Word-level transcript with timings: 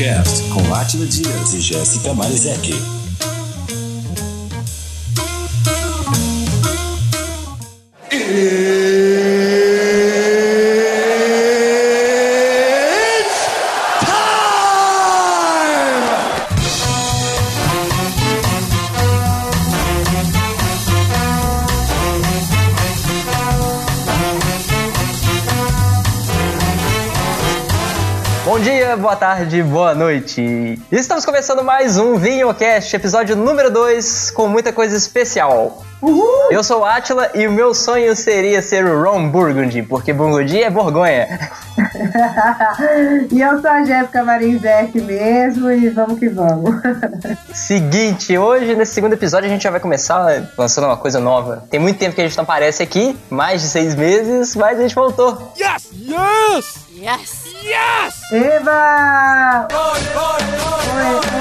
Vinhocast 0.00 0.42
com 0.54 0.74
Átila 0.74 1.04
Dias 1.04 1.52
e 1.52 1.60
Jéssica 1.60 2.14
Marizek. 2.14 2.72
Boa 29.10 29.18
tarde, 29.18 29.60
boa 29.60 29.92
noite. 29.92 30.80
Estamos 30.92 31.24
começando 31.24 31.64
mais 31.64 31.98
um 31.98 32.14
VinhoCast, 32.14 32.94
episódio 32.94 33.34
número 33.34 33.68
2, 33.68 34.30
com 34.30 34.46
muita 34.46 34.72
coisa 34.72 34.96
especial. 34.96 35.84
Uhul! 36.00 36.52
Eu 36.52 36.62
sou 36.62 36.82
o 36.82 36.84
Atila 36.84 37.28
e 37.34 37.44
o 37.44 37.50
meu 37.50 37.74
sonho 37.74 38.14
seria 38.14 38.62
ser 38.62 38.84
o 38.84 39.02
Ron 39.02 39.28
Burgundy, 39.28 39.82
porque 39.82 40.12
Burgundy 40.12 40.62
é 40.62 40.70
Borgonha. 40.70 41.26
e 43.32 43.40
eu 43.40 43.60
sou 43.60 43.68
a 43.68 43.82
Jéssica 43.82 44.22
Marinzec 44.22 45.00
mesmo 45.00 45.68
e 45.72 45.88
vamos 45.88 46.16
que 46.16 46.28
vamos. 46.28 46.76
Seguinte, 47.52 48.38
hoje 48.38 48.76
nesse 48.76 48.94
segundo 48.94 49.14
episódio 49.14 49.48
a 49.48 49.52
gente 49.52 49.64
já 49.64 49.72
vai 49.72 49.80
começar 49.80 50.48
lançando 50.56 50.84
uma 50.84 50.96
coisa 50.96 51.18
nova. 51.18 51.64
Tem 51.68 51.80
muito 51.80 51.98
tempo 51.98 52.14
que 52.14 52.20
a 52.20 52.28
gente 52.28 52.36
não 52.36 52.44
aparece 52.44 52.80
aqui, 52.80 53.18
mais 53.28 53.60
de 53.60 53.66
seis 53.66 53.96
meses, 53.96 54.54
mas 54.54 54.78
a 54.78 54.82
gente 54.82 54.94
voltou. 54.94 55.52
Yes! 55.58 55.90
Yes! 55.92 56.74
Yes! 56.94 57.39
Yes! 57.62 58.32
Eba! 58.32 59.68
Oi, 59.70 60.00
oi, 60.16 60.42
oi, 60.64 61.40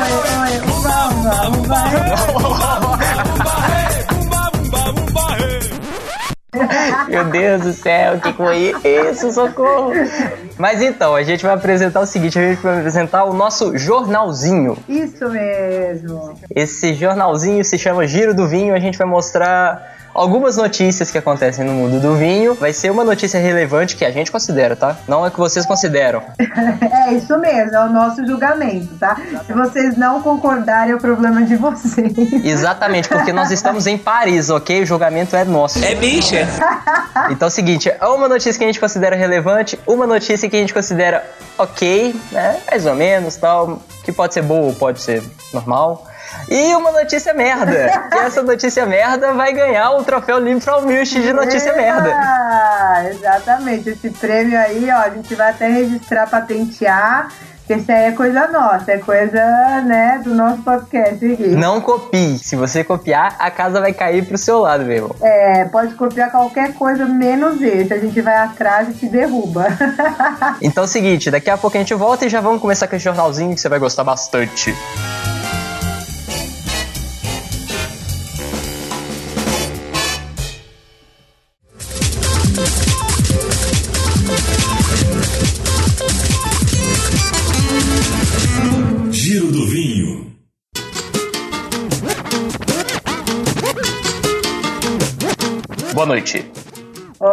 Meu 7.07 7.23
Deus 7.25 7.61
do 7.61 7.71
céu, 7.71 8.19
que 8.19 8.33
foi 8.33 8.73
isso? 9.11 9.31
Socorro! 9.31 9.93
Mas 10.57 10.81
então, 10.81 11.15
a 11.15 11.23
gente 11.23 11.41
vai 11.43 11.53
apresentar 11.53 12.01
o 12.01 12.05
seguinte: 12.05 12.37
a 12.37 12.49
gente 12.49 12.61
vai 12.61 12.79
apresentar 12.79 13.23
o 13.23 13.33
nosso 13.33 13.77
jornalzinho. 13.77 14.77
Isso 14.89 15.29
mesmo. 15.29 16.33
Esse 16.53 16.93
jornalzinho 16.95 17.63
se 17.63 17.77
chama 17.77 18.05
Giro 18.05 18.33
do 18.33 18.45
Vinho. 18.45 18.75
A 18.75 18.79
gente 18.79 18.97
vai 18.97 19.07
mostrar 19.07 19.98
algumas 20.13 20.57
notícias 20.57 21.11
que 21.11 21.17
acontecem 21.17 21.65
no 21.65 21.73
mundo 21.73 21.99
do 21.99 22.15
vinho. 22.15 22.53
Vai 22.55 22.73
ser 22.73 22.91
uma 22.91 23.03
notícia 23.03 23.39
relevante 23.39 23.95
que 23.95 24.05
a 24.05 24.11
gente 24.11 24.31
considera, 24.31 24.75
tá? 24.75 24.97
Não 25.07 25.25
é 25.25 25.29
que 25.29 25.37
vocês 25.37 25.65
consideram. 25.65 26.23
É 27.09 27.13
isso 27.13 27.37
mesmo, 27.37 27.75
é 27.75 27.85
o 27.85 27.89
nosso 27.89 28.25
julgamento, 28.25 28.95
tá? 28.95 29.17
Se 29.45 29.53
vocês 29.53 29.97
não 29.97 30.21
concordarem, 30.21 30.91
é 30.91 30.95
o 30.95 30.99
problema 30.99 31.43
de 31.43 31.55
vocês. 31.55 32.13
Exatamente, 32.43 33.07
porque 33.07 33.31
nós 33.31 33.51
estamos 33.51 33.87
em 33.87 33.97
Paris, 33.97 34.49
ok? 34.49 34.83
O 34.83 34.85
julgamento 34.85 35.35
é 35.35 35.43
nosso. 35.43 35.83
É 35.83 35.95
bicha! 35.95 36.47
Então 37.29 37.47
é 37.47 37.49
o 37.49 37.51
seguinte, 37.51 37.89
é 37.89 38.05
uma 38.05 38.27
notícia 38.27 38.57
que 38.57 38.63
a 38.63 38.67
gente 38.67 38.79
considera 38.79 39.15
relevante, 39.15 39.79
uma 39.85 40.07
notícia 40.07 40.49
que 40.49 40.55
a 40.55 40.59
gente 40.59 40.73
considera 40.73 41.23
ok, 41.57 42.15
né? 42.31 42.59
Mais 42.69 42.85
ou 42.85 42.95
menos, 42.95 43.35
tal, 43.35 43.81
que 44.03 44.11
pode 44.11 44.33
ser 44.33 44.41
boa 44.41 44.67
ou 44.67 44.73
pode 44.73 45.01
ser 45.01 45.21
normal. 45.53 46.07
E 46.47 46.75
uma 46.75 46.91
notícia 46.91 47.33
merda. 47.33 48.09
que 48.11 48.17
essa 48.17 48.41
notícia 48.41 48.85
merda 48.85 49.33
vai 49.33 49.53
ganhar 49.53 49.91
o 49.91 50.03
troféu 50.03 50.39
Limfral 50.39 50.81
Milch 50.81 51.21
de 51.21 51.33
notícia 51.33 51.73
merda. 51.73 52.11
Ah, 52.13 53.03
exatamente. 53.09 53.89
Esse 53.89 54.09
prêmio 54.09 54.57
aí, 54.57 54.89
ó, 54.89 54.97
a 54.97 55.09
gente 55.09 55.33
vai 55.35 55.51
até 55.51 55.67
registrar, 55.67 56.27
patentear. 56.27 57.29
Esse 57.69 57.91
aí 57.91 58.05
é 58.05 58.11
coisa 58.13 58.47
nossa, 58.47 58.93
é 58.93 58.97
coisa, 58.97 59.39
né, 59.85 60.19
do 60.23 60.33
nosso 60.33 60.63
podcast 60.63 61.23
aqui. 61.23 61.49
Não 61.49 61.79
copie. 61.79 62.39
Se 62.39 62.55
você 62.55 62.83
copiar, 62.83 63.35
a 63.37 63.51
casa 63.51 63.79
vai 63.79 63.93
cair 63.93 64.25
pro 64.25 64.39
seu 64.39 64.59
lado, 64.59 64.83
meu 64.83 64.95
irmão. 64.95 65.15
É, 65.21 65.65
pode 65.65 65.93
copiar 65.93 66.31
qualquer 66.31 66.73
coisa 66.73 67.05
menos 67.05 67.61
esse. 67.61 67.93
A 67.93 67.99
gente 67.99 68.19
vai 68.21 68.37
atrás 68.37 68.89
e 68.89 68.93
te 68.93 69.05
derruba. 69.07 69.67
Então 70.61 70.83
é 70.83 70.85
o 70.85 70.89
seguinte, 70.89 71.29
daqui 71.29 71.49
a 71.49 71.57
pouco 71.57 71.77
a 71.77 71.79
gente 71.79 71.93
volta 71.93 72.25
e 72.25 72.29
já 72.29 72.41
vamos 72.41 72.61
começar 72.61 72.87
com 72.87 72.95
esse 72.95 73.05
jornalzinho 73.05 73.53
que 73.53 73.61
você 73.61 73.69
vai 73.69 73.79
gostar 73.79 74.03
bastante. 74.03 74.73
Giro 74.73 75.08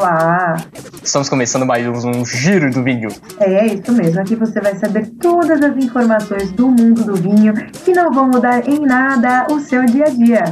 Olá! 0.06 0.54
Estamos 1.02 1.28
começando 1.28 1.66
mais 1.66 1.84
um 2.04 2.24
Giro 2.24 2.70
do 2.70 2.80
Vinho. 2.84 3.08
É, 3.40 3.52
é 3.52 3.66
isso 3.74 3.92
mesmo. 3.92 4.20
Aqui 4.20 4.36
você 4.36 4.60
vai 4.60 4.76
saber 4.76 5.10
todas 5.20 5.60
as 5.60 5.76
informações 5.76 6.52
do 6.52 6.68
mundo 6.68 7.02
do 7.02 7.16
vinho 7.16 7.52
que 7.84 7.90
não 7.90 8.12
vão 8.12 8.28
mudar 8.28 8.68
em 8.68 8.78
nada 8.78 9.48
o 9.50 9.58
seu 9.58 9.84
dia 9.84 10.04
a 10.04 10.10
dia. 10.10 10.44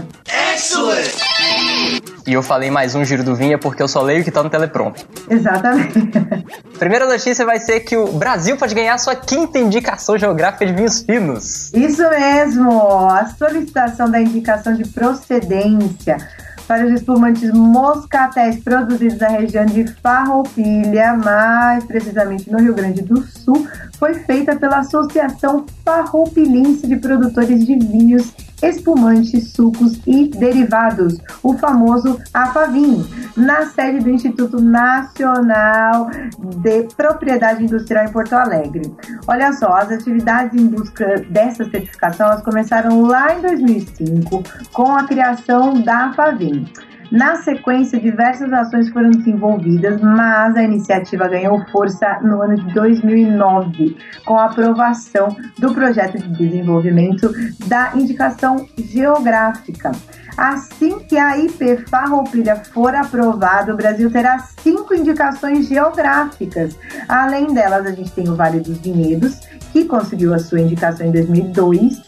E 2.26 2.32
eu 2.32 2.42
falei 2.42 2.68
mais 2.68 2.96
um 2.96 3.04
Giro 3.04 3.22
do 3.22 3.36
Vinho 3.36 3.54
é 3.54 3.56
porque 3.56 3.80
eu 3.80 3.86
só 3.86 4.02
leio 4.02 4.22
o 4.22 4.24
que 4.24 4.32
tá 4.32 4.42
no 4.42 4.50
telepronto. 4.50 5.06
Exatamente. 5.30 6.10
Primeira 6.76 7.06
notícia 7.06 7.46
vai 7.46 7.60
ser 7.60 7.78
que 7.78 7.96
o 7.96 8.08
Brasil 8.08 8.56
pode 8.56 8.74
ganhar 8.74 8.98
sua 8.98 9.14
quinta 9.14 9.60
indicação 9.60 10.18
geográfica 10.18 10.66
de 10.66 10.72
vinhos 10.72 11.00
finos. 11.00 11.72
Isso 11.72 12.02
mesmo! 12.10 13.08
A 13.08 13.26
solicitação 13.26 14.10
da 14.10 14.20
indicação 14.20 14.74
de 14.74 14.88
procedência 14.88 16.16
para 16.66 16.86
os 16.86 16.92
espumantes 16.92 17.52
moscatéis 17.52 18.62
produzidos 18.62 19.18
na 19.18 19.28
região 19.28 19.66
de 19.66 19.86
Farroupilha, 20.02 21.14
mais 21.14 21.84
precisamente 21.84 22.50
no 22.50 22.58
Rio 22.58 22.74
Grande 22.74 23.02
do 23.02 23.22
Sul, 23.22 23.66
foi 23.98 24.14
feita 24.14 24.56
pela 24.56 24.78
Associação 24.78 25.64
Farroupilense 25.84 26.86
de 26.86 26.96
Produtores 26.96 27.64
de 27.64 27.76
Vinhos, 27.78 28.32
Espumantes, 28.64 29.52
Sucos 29.52 30.00
e 30.06 30.28
Derivados, 30.28 31.18
o 31.42 31.52
famoso 31.54 32.18
AFAVIN, 32.32 33.04
na 33.36 33.66
sede 33.66 34.00
do 34.00 34.10
Instituto 34.10 34.60
Nacional 34.60 36.08
de 36.62 36.84
Propriedade 36.96 37.64
Industrial 37.64 38.06
em 38.06 38.12
Porto 38.12 38.32
Alegre. 38.32 38.90
Olha 39.26 39.52
só, 39.52 39.74
as 39.74 39.90
atividades 39.90 40.58
em 40.58 40.66
busca 40.66 41.24
dessa 41.28 41.68
certificação 41.68 42.26
elas 42.26 42.42
começaram 42.42 43.02
lá 43.02 43.36
em 43.36 43.42
2005 43.42 44.42
com 44.72 44.92
a 44.92 45.04
criação 45.04 45.82
da 45.82 46.06
AFAVIN. 46.06 46.66
Na 47.14 47.36
sequência, 47.36 48.00
diversas 48.00 48.52
ações 48.52 48.88
foram 48.88 49.08
desenvolvidas, 49.08 50.00
mas 50.00 50.56
a 50.56 50.64
iniciativa 50.64 51.28
ganhou 51.28 51.64
força 51.70 52.18
no 52.20 52.42
ano 52.42 52.56
de 52.56 52.74
2009, 52.74 53.96
com 54.26 54.36
a 54.36 54.46
aprovação 54.46 55.28
do 55.56 55.72
projeto 55.72 56.18
de 56.18 56.28
desenvolvimento 56.30 57.32
da 57.68 57.92
indicação 57.94 58.66
geográfica. 58.76 59.92
Assim 60.36 60.98
que 60.98 61.16
a 61.16 61.38
IP 61.38 61.88
Farroupilha 61.88 62.56
for 62.56 62.92
aprovada, 62.92 63.72
o 63.72 63.76
Brasil 63.76 64.10
terá 64.10 64.40
cinco 64.40 64.92
indicações 64.92 65.68
geográficas. 65.68 66.76
Além 67.08 67.54
delas, 67.54 67.86
a 67.86 67.92
gente 67.92 68.10
tem 68.10 68.28
o 68.28 68.34
Vale 68.34 68.58
dos 68.58 68.78
Vinhedos, 68.78 69.38
que 69.74 69.84
conseguiu 69.86 70.32
a 70.32 70.38
sua 70.38 70.60
indicação 70.60 71.04
em 71.04 71.10
2002, 71.10 72.00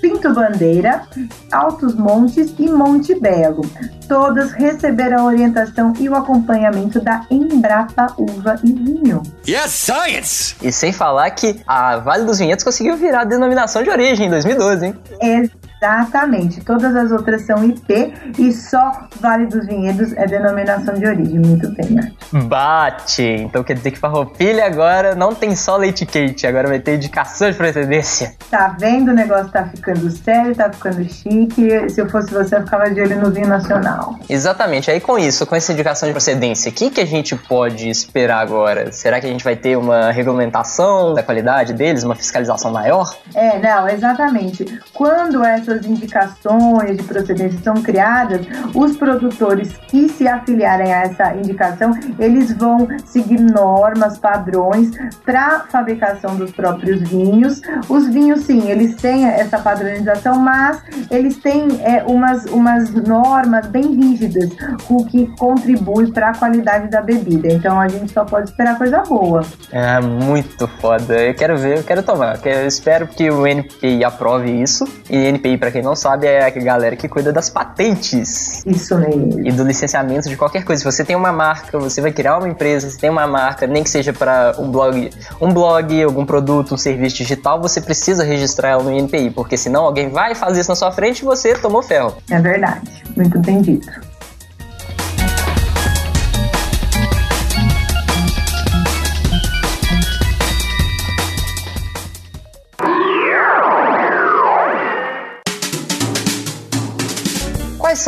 Pinto 0.00 0.32
Bandeira, 0.32 1.02
Altos 1.50 1.96
Montes 1.96 2.54
e 2.56 2.70
Monte 2.70 3.12
Belo. 3.18 3.62
Todas 4.06 4.52
receberam 4.52 5.22
a 5.22 5.24
orientação 5.24 5.92
e 5.98 6.08
o 6.08 6.14
acompanhamento 6.14 7.00
da 7.00 7.26
Embrapa 7.28 8.14
Uva 8.16 8.60
e 8.62 8.72
Vinho. 8.72 9.20
Yes, 9.48 9.72
science! 9.72 10.54
E 10.62 10.70
sem 10.70 10.92
falar 10.92 11.28
que 11.32 11.60
a 11.66 11.96
Vale 11.96 12.24
dos 12.24 12.38
Vinhedos 12.38 12.62
conseguiu 12.62 12.96
virar 12.96 13.22
a 13.22 13.24
denominação 13.24 13.82
de 13.82 13.90
origem 13.90 14.28
em 14.28 14.30
2012, 14.30 14.86
hein? 14.86 15.50
Exatamente, 15.80 16.60
todas 16.60 16.94
as 16.96 17.12
outras 17.12 17.42
são 17.42 17.64
IP 17.64 18.12
e 18.36 18.52
só 18.52 19.06
Vale 19.20 19.46
dos 19.46 19.64
Vinhedos 19.66 20.12
é 20.16 20.26
denominação 20.26 20.94
de 20.94 21.06
origem. 21.06 21.38
Muito 21.38 21.68
bem? 21.72 22.12
Bate! 22.46 23.22
Então 23.22 23.62
quer 23.62 23.74
dizer 23.74 23.92
que 23.92 23.98
Farroupilha 23.98 24.66
agora 24.66 25.14
não 25.14 25.34
tem 25.34 25.54
só 25.54 25.76
leite 25.76 26.04
quente, 26.04 26.46
agora 26.46 26.66
vai 26.66 26.80
ter 26.80 26.96
indicação 26.96 27.48
de 27.48 27.56
procedência. 27.56 28.34
Tá 28.50 28.74
vendo? 28.78 29.12
O 29.12 29.14
negócio 29.14 29.50
tá 29.52 29.66
ficando 29.66 30.10
sério, 30.10 30.54
tá 30.54 30.70
ficando 30.72 31.04
chique. 31.04 31.88
Se 31.90 32.00
eu 32.00 32.10
fosse 32.10 32.32
você, 32.32 32.56
eu 32.56 32.62
ficava 32.62 32.90
de 32.90 33.00
olho 33.00 33.20
no 33.20 33.30
vinho 33.30 33.48
nacional. 33.48 34.18
Exatamente. 34.28 34.90
Aí 34.90 35.00
com 35.00 35.16
isso, 35.16 35.46
com 35.46 35.54
essa 35.54 35.72
indicação 35.72 36.08
de 36.08 36.12
procedência, 36.12 36.70
o 36.70 36.74
que, 36.74 36.90
que 36.90 37.00
a 37.00 37.06
gente 37.06 37.36
pode 37.36 37.88
esperar 37.88 38.40
agora? 38.40 38.92
Será 38.92 39.20
que 39.20 39.26
a 39.26 39.30
gente 39.30 39.44
vai 39.44 39.54
ter 39.54 39.76
uma 39.76 40.10
regulamentação 40.10 41.14
da 41.14 41.22
qualidade 41.22 41.72
deles, 41.72 42.02
uma 42.02 42.16
fiscalização 42.16 42.72
maior? 42.72 43.16
É, 43.34 43.58
não, 43.58 43.88
exatamente. 43.88 44.64
Quando 44.92 45.44
essa 45.44 45.67
essas 45.68 45.84
indicações 45.84 46.96
de 46.96 47.02
procedência 47.02 47.58
são 47.62 47.74
criadas, 47.74 48.46
os 48.74 48.96
produtores 48.96 49.72
que 49.88 50.08
se 50.08 50.26
afiliarem 50.26 50.92
a 50.92 51.02
essa 51.02 51.34
indicação, 51.34 51.92
eles 52.18 52.52
vão 52.52 52.88
seguir 53.04 53.40
normas, 53.40 54.18
padrões 54.18 54.90
para 55.24 55.60
fabricação 55.70 56.36
dos 56.36 56.50
próprios 56.50 57.08
vinhos. 57.08 57.60
Os 57.88 58.08
vinhos, 58.08 58.44
sim, 58.44 58.70
eles 58.70 58.96
têm 58.96 59.26
essa 59.26 59.58
padronização, 59.58 60.40
mas 60.40 60.82
eles 61.10 61.36
têm 61.36 61.68
é, 61.82 62.02
umas, 62.04 62.46
umas 62.46 62.90
normas 62.92 63.66
bem 63.66 63.94
rígidas, 63.94 64.50
o 64.88 65.04
que 65.04 65.26
contribui 65.36 66.10
para 66.10 66.30
a 66.30 66.34
qualidade 66.34 66.88
da 66.88 67.02
bebida. 67.02 67.48
Então 67.48 67.78
a 67.78 67.88
gente 67.88 68.12
só 68.12 68.24
pode 68.24 68.50
esperar 68.50 68.78
coisa 68.78 69.02
boa. 69.02 69.44
É 69.70 70.00
muito 70.00 70.66
foda. 70.80 71.20
Eu 71.20 71.34
quero 71.34 71.56
ver, 71.58 71.78
eu 71.78 71.84
quero 71.84 72.02
tomar. 72.02 72.38
Eu 72.44 72.66
espero 72.66 73.06
que 73.06 73.30
o 73.30 73.46
NPI 73.46 74.04
aprove 74.04 74.50
isso. 74.50 74.84
E 75.10 75.16
NPI, 75.16 75.57
para 75.58 75.70
quem 75.70 75.82
não 75.82 75.96
sabe, 75.96 76.26
é 76.26 76.46
a 76.46 76.50
galera 76.50 76.96
que 76.96 77.08
cuida 77.08 77.32
das 77.32 77.50
patentes. 77.50 78.64
Isso 78.66 78.96
mesmo. 78.96 79.46
E 79.46 79.52
do 79.52 79.64
licenciamento 79.64 80.28
de 80.28 80.36
qualquer 80.36 80.64
coisa. 80.64 80.80
Se 80.80 80.84
você 80.84 81.04
tem 81.04 81.16
uma 81.16 81.32
marca, 81.32 81.78
você 81.78 82.00
vai 82.00 82.12
criar 82.12 82.38
uma 82.38 82.48
empresa, 82.48 82.90
você 82.90 82.98
tem 82.98 83.10
uma 83.10 83.26
marca, 83.26 83.66
nem 83.66 83.82
que 83.82 83.90
seja 83.90 84.12
para 84.12 84.54
um 84.58 84.70
blog, 84.70 85.10
um 85.40 85.52
blog, 85.52 86.02
algum 86.02 86.24
produto, 86.24 86.74
um 86.74 86.78
serviço 86.78 87.16
digital, 87.16 87.60
você 87.60 87.80
precisa 87.80 88.24
registrar 88.24 88.70
ela 88.70 88.82
no 88.82 88.92
INPI, 88.92 89.30
porque 89.30 89.56
senão 89.56 89.84
alguém 89.84 90.08
vai 90.08 90.34
fazer 90.34 90.60
isso 90.60 90.70
na 90.70 90.76
sua 90.76 90.92
frente 90.92 91.20
e 91.20 91.24
você 91.24 91.54
tomou 91.54 91.82
ferro. 91.82 92.16
É 92.30 92.38
verdade. 92.40 93.04
Muito 93.16 93.38
bem 93.40 93.60
dito. 93.60 94.07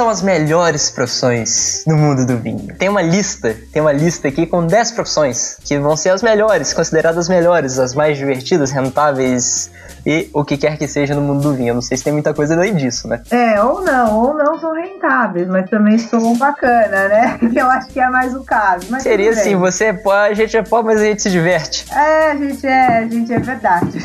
São 0.00 0.08
as 0.08 0.23
melhores 0.23 0.88
profissões 0.88 1.85
no 1.87 1.94
mundo 1.94 2.25
do 2.25 2.38
vinho? 2.38 2.75
Tem 2.79 2.88
uma 2.88 3.02
lista, 3.02 3.55
tem 3.70 3.82
uma 3.82 3.93
lista 3.93 4.29
aqui 4.29 4.47
com 4.47 4.67
10 4.67 4.93
profissões 4.93 5.58
que 5.62 5.79
vão 5.79 5.94
ser 5.94 6.08
as 6.08 6.23
melhores, 6.23 6.73
consideradas 6.73 7.29
melhores, 7.29 7.79
as 7.79 7.94
mais 7.94 8.17
divertidas, 8.17 8.70
rentáveis 8.70 9.70
e 10.05 10.29
o 10.32 10.44
que 10.44 10.56
quer 10.56 10.76
que 10.76 10.87
seja 10.87 11.14
no 11.14 11.20
mundo 11.20 11.43
do 11.43 11.55
vinho. 11.55 11.70
Eu 11.70 11.75
não 11.75 11.82
sei 11.82 11.97
se 11.97 12.05
tem 12.05 12.12
muita 12.12 12.35
coisa 12.35 12.55
além 12.55 12.75
disso, 12.75 13.08
né? 13.08 13.23
É, 13.31 13.62
ou 13.62 13.82
não, 13.82 14.19
ou 14.19 14.35
não 14.35 14.58
são 14.58 14.73
rentáveis, 14.75 15.49
mas 15.49 15.69
também 15.69 15.99
são 15.99 16.37
bacana, 16.37 17.08
né? 17.08 17.38
Que 17.38 17.58
eu 17.61 17.70
acho 17.70 17.88
que 17.88 18.00
é 18.00 18.08
mais 18.08 18.35
o 18.35 18.43
caso. 18.44 18.87
Mas 18.91 19.02
Seria 19.02 19.31
assim, 19.31 19.56
você 19.56 19.87
é 19.87 19.93
pó, 19.93 20.12
a 20.12 20.35
gente 20.35 20.56
é 20.56 20.62
pó, 20.62 20.82
mas 20.82 21.00
a 21.00 21.05
gente 21.05 21.23
se 21.23 21.31
diverte. 21.31 21.87
É, 21.93 22.31
a 22.31 22.37
gente 22.37 22.67
é, 22.67 22.99
a 22.99 23.08
gente 23.08 23.32
é 23.32 23.38
verdade. 23.38 23.99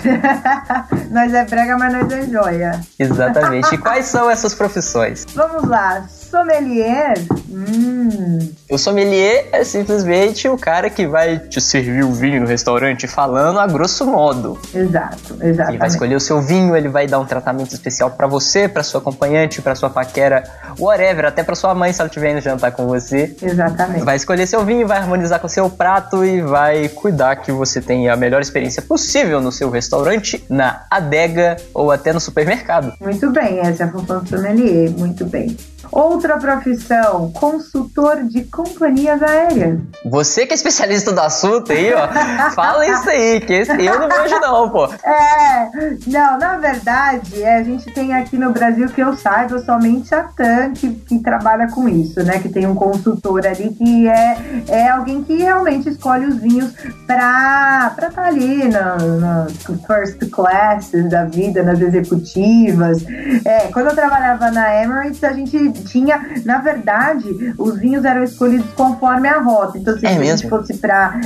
nós 1.11 1.33
é 1.33 1.45
brega, 1.45 1.77
mas 1.77 1.93
nós 1.93 2.11
é 2.11 2.23
joia. 2.23 2.81
Exatamente. 2.99 3.73
E 3.73 3.77
quais 3.79 4.05
são 4.05 4.29
essas 4.29 4.53
profissões? 4.53 5.25
Vamos 5.33 5.63
lá, 5.67 6.05
sommelier. 6.35 7.13
Hum, 7.49 8.39
O 8.69 8.77
sommelier 8.77 9.47
é 9.53 9.63
simplesmente 9.63 10.49
o 10.49 10.57
cara 10.57 10.89
que 10.89 11.07
vai 11.07 11.39
te 11.39 11.61
servir 11.61 12.03
o 12.03 12.11
vinho 12.11 12.41
no 12.41 12.47
restaurante 12.47 13.07
falando 13.07 13.59
a 13.59 13.67
grosso 13.67 14.05
modo. 14.05 14.59
exato, 14.73 15.37
Ele 15.41 15.77
vai 15.77 15.87
escolher 15.87 16.15
o 16.15 16.19
seu 16.19 16.41
vinho, 16.41 16.75
ele 16.75 16.89
vai 16.89 17.07
dar 17.07 17.19
um 17.19 17.25
tratamento 17.25 17.73
especial 17.73 18.09
pra 18.11 18.27
você, 18.27 18.67
pra 18.67 18.83
sua 18.83 18.99
acompanhante, 18.99 19.61
pra 19.61 19.75
sua 19.75 19.89
paquera, 19.89 20.43
whatever, 20.77 21.25
até 21.25 21.43
pra 21.43 21.55
sua 21.55 21.73
mãe 21.73 21.93
se 21.93 22.01
ela 22.01 22.07
estiver 22.07 22.31
indo 22.31 22.41
jantar 22.41 22.71
com 22.71 22.85
você. 22.85 23.35
Exatamente. 23.41 24.03
Vai 24.03 24.15
escolher 24.17 24.45
seu 24.47 24.65
vinho, 24.65 24.85
vai 24.87 24.97
harmonizar 24.97 25.39
com 25.39 25.47
o 25.47 25.49
seu 25.49 25.69
prato 25.69 26.25
e 26.25 26.41
vai 26.41 26.89
cuidar 26.89 27.37
que 27.37 27.51
você 27.51 27.79
tenha 27.81 28.13
a 28.13 28.17
melhor 28.17 28.41
experiência 28.41 28.81
possível 28.81 29.39
no 29.39 29.51
seu 29.51 29.69
restaurante, 29.69 30.43
na 30.49 30.83
adega 30.91 31.55
ou 31.73 31.91
até 31.91 32.11
no 32.11 32.19
supermercado. 32.19 32.93
Muito 32.99 33.29
bem, 33.31 33.59
essa 33.59 33.83
é 33.83 33.85
a 33.87 33.91
função 33.91 34.21
do 34.21 34.27
sommelier, 34.29 34.89
muito 34.91 35.25
bem. 35.25 35.55
Outra 35.91 36.37
profissão, 36.37 37.31
consultor 37.31 38.23
de 38.23 38.43
companhias 38.43 39.21
aéreas. 39.21 39.79
Você 40.05 40.45
que 40.45 40.53
é 40.53 40.55
especialista 40.55 41.11
do 41.11 41.19
assunto 41.19 41.71
aí, 41.71 41.93
ó, 41.93 42.07
fala 42.51 42.85
isso 42.87 43.09
aí, 43.09 43.39
que 43.39 43.53
eu 43.53 43.99
não 43.99 44.09
vejo 44.09 44.39
não, 44.39 44.69
pô. 44.69 44.85
É, 45.03 45.69
não, 46.07 46.37
na 46.37 46.57
verdade, 46.57 47.41
é, 47.41 47.57
a 47.57 47.63
gente 47.63 47.91
tem 47.91 48.13
aqui 48.13 48.37
no 48.37 48.51
Brasil, 48.51 48.87
que 48.89 49.01
eu 49.01 49.15
saiba, 49.15 49.59
somente 49.59 50.13
a 50.13 50.23
TAM 50.23 50.73
que, 50.73 50.91
que 50.91 51.19
trabalha 51.19 51.67
com 51.69 51.87
isso, 51.87 52.23
né? 52.23 52.39
Que 52.39 52.49
tem 52.49 52.65
um 52.65 52.75
consultor 52.75 53.45
ali 53.45 53.73
que 53.73 54.07
é, 54.07 54.37
é 54.67 54.89
alguém 54.89 55.23
que 55.23 55.35
realmente 55.37 55.89
escolhe 55.89 56.25
os 56.25 56.37
vinhos 56.37 56.71
pra 57.05 57.91
estar 57.95 58.11
tá 58.11 58.25
ali 58.25 58.67
na, 58.67 58.95
nas 58.97 59.53
first 59.85 60.29
classes 60.29 61.09
da 61.09 61.25
vida, 61.25 61.63
nas 61.63 61.79
executivas. 61.79 63.05
É, 63.45 63.67
quando 63.71 63.87
eu 63.87 63.95
trabalhava 63.95 64.51
na 64.51 64.83
Emirates, 64.83 65.23
a 65.23 65.33
gente 65.33 65.73
tinha, 65.83 66.25
na 66.45 66.59
verdade, 66.59 67.53
os 67.57 67.77
vinhos 67.77 68.05
eram 68.05 68.23
escolhidos 68.23 68.69
conforme 68.75 69.27
a 69.27 69.39
rota. 69.39 69.77
Então, 69.77 69.97
se 69.97 70.05
É 70.05 70.09
a 70.09 70.13
gente 70.13 70.21
mesmo? 70.21 70.49
fosse 70.49 70.75
para 70.77 71.19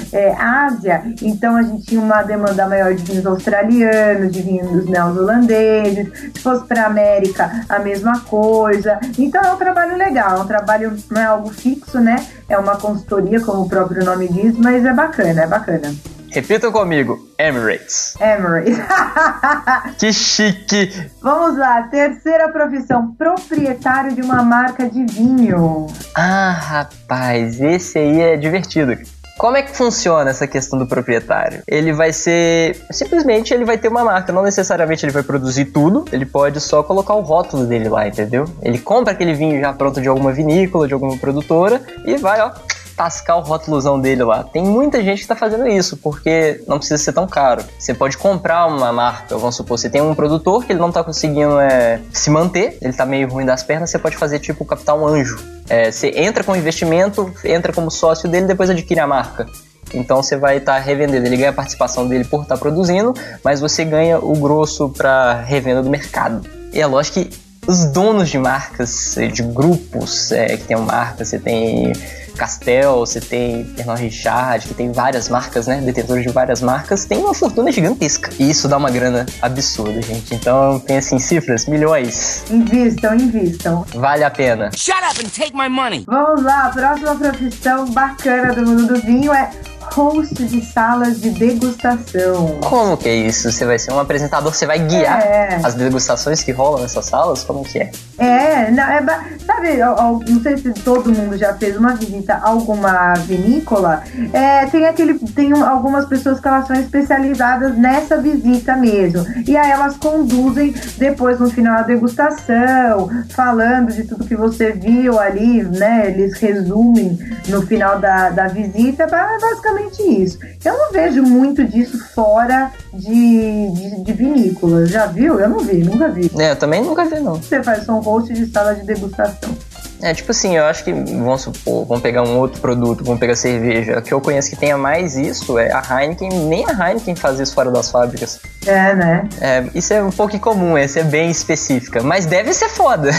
Ásia, 0.66 1.04
então 1.22 1.56
a 1.56 1.64
gente 1.64 1.86
tinha 1.86 2.02
uma 2.02 2.22
demanda 2.24 2.68
maior 2.68 2.94
de 2.94 3.04
vinhos 3.04 3.26
australianos, 3.26 4.32
de 4.32 4.42
vinhos 4.42 4.86
neozelandeses. 4.86 6.08
Se 6.34 6.42
fosse 6.42 6.66
para 6.66 6.86
América, 6.86 7.66
a 7.70 7.80
mesma 7.80 8.20
coisa. 8.22 9.00
Então 9.18 9.42
é 9.42 9.54
um 9.54 9.58
trabalho 9.58 9.98
legal, 9.98 10.38
é 10.38 10.42
um 10.42 10.48
trabalho 10.48 10.96
não 11.10 11.22
é 11.22 11.26
algo 11.26 11.50
fixo, 11.50 12.00
né? 12.00 12.16
É 12.48 12.58
uma 12.58 12.76
consultoria, 12.78 13.40
como 13.42 13.64
o 13.64 13.70
próprio 13.70 14.04
nome 14.04 14.28
diz, 14.28 14.58
mas 14.58 14.84
é 14.86 14.94
bacana, 14.94 15.42
é 15.44 15.48
bacana. 15.48 15.94
Repitam 16.32 16.72
comigo, 16.72 17.28
Emirates. 17.38 18.16
Emirates. 18.20 18.78
Que 19.98 20.14
chique. 20.14 21.10
Vamos 21.22 21.58
lá, 21.58 21.84
terceira 21.84 22.50
profissão, 22.50 23.14
proprietário 23.18 24.14
de 24.14 24.22
uma 24.22 24.44
marca 24.44 24.90
de 24.90 25.06
vinho. 25.06 25.88
Ah, 26.16 26.52
rapaz, 26.52 27.60
esse 27.60 27.98
aí 27.98 28.22
é 28.22 28.38
divertido. 28.38 28.96
Como 29.40 29.56
é 29.56 29.62
que 29.62 29.74
funciona 29.74 30.30
essa 30.30 30.46
questão 30.46 30.78
do 30.78 30.86
proprietário? 30.86 31.64
Ele 31.66 31.94
vai 31.94 32.12
ser. 32.12 32.76
Simplesmente 32.92 33.54
ele 33.54 33.64
vai 33.64 33.78
ter 33.78 33.88
uma 33.88 34.04
marca, 34.04 34.34
não 34.34 34.44
necessariamente 34.44 35.06
ele 35.06 35.14
vai 35.14 35.24
produzir 35.24 35.66
tudo, 35.66 36.04
ele 36.12 36.26
pode 36.26 36.60
só 36.60 36.84
colocar 36.84 37.14
o 37.14 37.22
rótulo 37.22 37.66
dele 37.66 37.88
lá, 37.88 38.06
entendeu? 38.06 38.44
Ele 38.62 38.78
compra 38.78 39.14
aquele 39.14 39.34
vinho 39.34 39.62
já 39.62 39.72
pronto 39.72 40.02
de 40.02 40.10
alguma 40.10 40.34
vinícola, 40.34 40.90
de 40.90 40.94
alguma 40.94 41.18
produtora 41.18 41.82
e 42.04 42.18
vai, 42.18 42.42
ó, 42.42 42.52
tascar 43.00 43.38
o 43.38 43.42
rótulozão 43.42 43.98
dele 43.98 44.26
lá. 44.26 44.44
Tem 44.44 44.62
muita 44.62 45.02
gente 45.02 45.22
que 45.22 45.28
tá 45.28 45.36
fazendo 45.36 45.66
isso, 45.70 45.96
porque 45.96 46.62
não 46.68 46.78
precisa 46.78 47.02
ser 47.02 47.14
tão 47.14 47.26
caro. 47.26 47.64
Você 47.80 47.94
pode 47.94 48.18
comprar 48.18 48.66
uma 48.68 48.92
marca, 48.92 49.38
vamos 49.38 49.56
supor, 49.56 49.80
você 49.80 49.90
tem 49.90 50.02
um 50.02 50.14
produtor 50.14 50.66
que 50.66 50.74
ele 50.74 50.82
não 50.82 50.92
tá 50.92 51.02
conseguindo 51.02 51.58
é, 51.62 52.02
se 52.12 52.30
manter, 52.30 52.78
ele 52.82 52.92
tá 52.92 53.06
meio 53.06 53.30
ruim 53.30 53.46
das 53.46 53.64
pernas, 53.64 53.90
você 53.90 53.98
pode 53.98 54.18
fazer 54.18 54.40
tipo 54.40 54.66
o 54.66 54.68
Capital 54.68 55.08
Anjo. 55.08 55.40
É, 55.70 55.90
você 55.90 56.12
entra 56.14 56.44
com 56.44 56.54
investimento, 56.58 57.32
entra 57.46 57.72
como 57.72 57.90
sócio 57.90 58.28
dele, 58.28 58.48
depois 58.48 58.70
adquire 58.70 59.00
a 59.00 59.08
marca. 59.08 59.48
Então 59.94 60.22
você 60.22 60.36
vai 60.36 60.58
estar 60.58 60.78
revendendo. 60.80 61.26
Ele 61.26 61.38
ganha 61.38 61.52
a 61.52 61.54
participação 61.54 62.06
dele 62.06 62.26
por 62.26 62.42
estar 62.42 62.58
produzindo, 62.58 63.14
mas 63.42 63.62
você 63.62 63.86
ganha 63.86 64.20
o 64.20 64.34
grosso 64.34 64.90
para 64.90 65.36
revenda 65.36 65.82
do 65.82 65.90
mercado. 65.90 66.46
E 66.74 66.82
é 66.82 66.86
lógico 66.86 67.22
que 67.22 67.30
os 67.66 67.86
donos 67.86 68.30
de 68.30 68.38
marcas, 68.38 69.16
de 69.32 69.42
grupos 69.44 70.34
é, 70.34 70.58
que 70.58 70.66
tem 70.66 70.78
marcas, 70.78 71.30
você 71.30 71.40
tem 71.40 71.94
Castel, 72.40 73.00
você 73.00 73.20
tem 73.20 73.66
Pernod 73.66 74.02
Richard, 74.02 74.66
que 74.66 74.74
tem 74.74 74.92
várias 74.94 75.28
marcas, 75.28 75.68
né? 75.68 75.82
Detentores 75.82 76.24
de 76.24 76.32
várias 76.32 76.62
marcas, 76.62 77.06
tem 77.06 77.18
uma 77.18 77.34
fortuna 77.34 77.70
gigantesca. 77.70 78.32
E 78.40 78.50
isso 78.50 78.68
dá 78.70 78.78
uma 78.78 78.90
grana 78.90 79.26
absurda, 79.42 80.02
gente. 80.02 80.34
Então 80.34 80.80
tem 80.80 80.98
assim 80.98 81.20
cifras, 81.20 81.66
milhões. 81.66 82.46
Invistam, 82.50 83.16
invistam. 83.16 83.86
Vale 83.94 84.24
a 84.24 84.32
pena. 84.32 84.72
Shut 84.74 84.98
up 84.98 85.20
and 85.24 85.30
take 85.30 85.54
my 85.54 85.68
money. 85.68 86.06
Vamos 86.08 86.42
lá, 86.42 86.68
a 86.68 86.70
próxima 86.70 87.16
profissão 87.16 87.86
bacana 87.92 88.54
do 88.54 88.66
mundo 88.66 88.88
do 88.88 89.02
vinho 89.02 89.34
é 89.34 89.52
host 89.94 90.34
de 90.36 90.66
salas 90.66 91.20
de 91.20 91.30
degustação. 91.32 92.60
Como 92.68 92.98
que 92.98 93.08
é 93.10 93.16
isso? 93.16 93.52
Você 93.52 93.66
vai 93.66 93.78
ser 93.80 93.92
um 93.94 94.00
apresentador, 94.00 94.54
você 94.54 94.66
vai 94.66 94.80
guiar 94.80 95.20
É. 95.22 95.60
as 95.64 95.74
degustações 95.74 96.44
que 96.44 96.52
rolam 96.52 96.82
nessas 96.82 97.06
salas? 97.06 97.44
Como 97.44 97.64
que 97.64 97.80
é? 97.80 97.92
É, 98.18 98.72
não, 98.72 98.84
é 98.84 99.02
sabe, 99.46 99.78
não 99.78 100.42
sei 100.42 100.58
se 100.58 100.72
todo 100.74 101.12
mundo 101.12 101.38
já 101.38 101.54
fez 101.54 101.76
uma 101.78 101.94
visita 101.96 102.36
a 102.36 102.50
alguma 102.50 103.14
vinícola. 103.16 104.04
É, 104.34 104.66
tem 104.68 104.86
aquele, 104.86 105.18
tem 105.20 105.54
um- 105.54 105.64
algumas 105.66 106.06
pessoas 106.06 106.40
que 106.40 106.48
elas 106.48 106.68
são 106.68 106.76
especializadas 106.76 107.78
nessa 107.78 108.18
visita 108.18 108.76
mesmo. 108.76 109.26
E 109.48 109.56
aí 109.58 109.72
elas 109.72 109.98
conduzem 109.98 110.74
depois 110.98 111.40
no 111.40 111.50
final 111.50 111.80
a 111.80 111.82
degustação, 111.84 113.10
falando 113.30 113.92
de 113.92 114.04
tudo 114.04 114.26
que 114.26 114.36
você 114.36 114.72
viu 114.72 115.20
ali, 115.20 115.64
né? 115.64 116.08
Eles 116.10 116.34
resumem 116.38 117.18
no 117.48 117.62
final 117.66 118.00
da, 118.00 118.30
da 118.30 118.48
visita, 118.48 119.08
ba- 119.08 119.38
basicamente 119.80 120.24
isso. 120.24 120.40
Eu 120.64 120.78
não 120.78 120.92
vejo 120.92 121.24
muito 121.24 121.64
disso 121.66 121.98
fora 122.14 122.72
de, 122.94 123.72
de, 123.72 124.04
de 124.04 124.14
vinícolas. 124.14 124.90
Já 124.90 125.06
viu? 125.06 125.40
Eu 125.40 125.50
não 125.50 125.60
vi, 125.60 125.84
nunca 125.84 126.10
vi. 126.10 126.30
É, 126.38 126.52
eu 126.52 126.56
também 126.56 126.82
nunca 126.84 127.06
vi, 127.06 127.20
não. 127.20 127.36
Você 127.36 127.64
faz 127.64 127.88
um 127.88 128.00
host 128.00 128.34
de 128.34 128.46
sala 128.48 128.76
de 128.76 128.84
degustação. 128.86 129.56
É, 130.02 130.14
tipo 130.14 130.32
assim, 130.32 130.56
eu 130.56 130.64
acho 130.64 130.86
que, 130.86 130.94
vamos 130.94 131.42
supor, 131.42 131.86
vamos 131.86 132.02
pegar 132.02 132.24
um 132.24 132.38
outro 132.38 132.62
produto, 132.62 133.04
vamos 133.04 133.20
pegar 133.20 133.36
cerveja. 133.36 134.02
que 134.02 134.14
eu 134.14 134.22
conheço 134.22 134.50
que 134.50 134.56
tenha 134.56 134.78
mais 134.78 135.18
isso 135.18 135.60
é 135.60 135.74
a 135.74 135.82
Heineken. 135.82 136.30
Nem 136.48 136.66
a 136.66 136.72
Heineken 136.72 137.16
faz 137.16 137.38
isso 137.40 137.54
fora 137.54 137.70
das 137.70 137.92
fábricas. 137.92 138.40
É, 138.66 138.96
né? 138.96 139.28
É, 139.42 139.66
isso 139.76 139.94
é 139.94 140.02
um 140.02 140.12
pouco 140.12 140.36
incomum, 140.36 140.78
essa 140.78 141.02
é 141.02 141.04
bem 141.04 141.30
específica. 141.30 142.02
Mas 142.02 142.26
deve 142.26 142.54
ser 142.54 142.70
foda. 142.70 143.10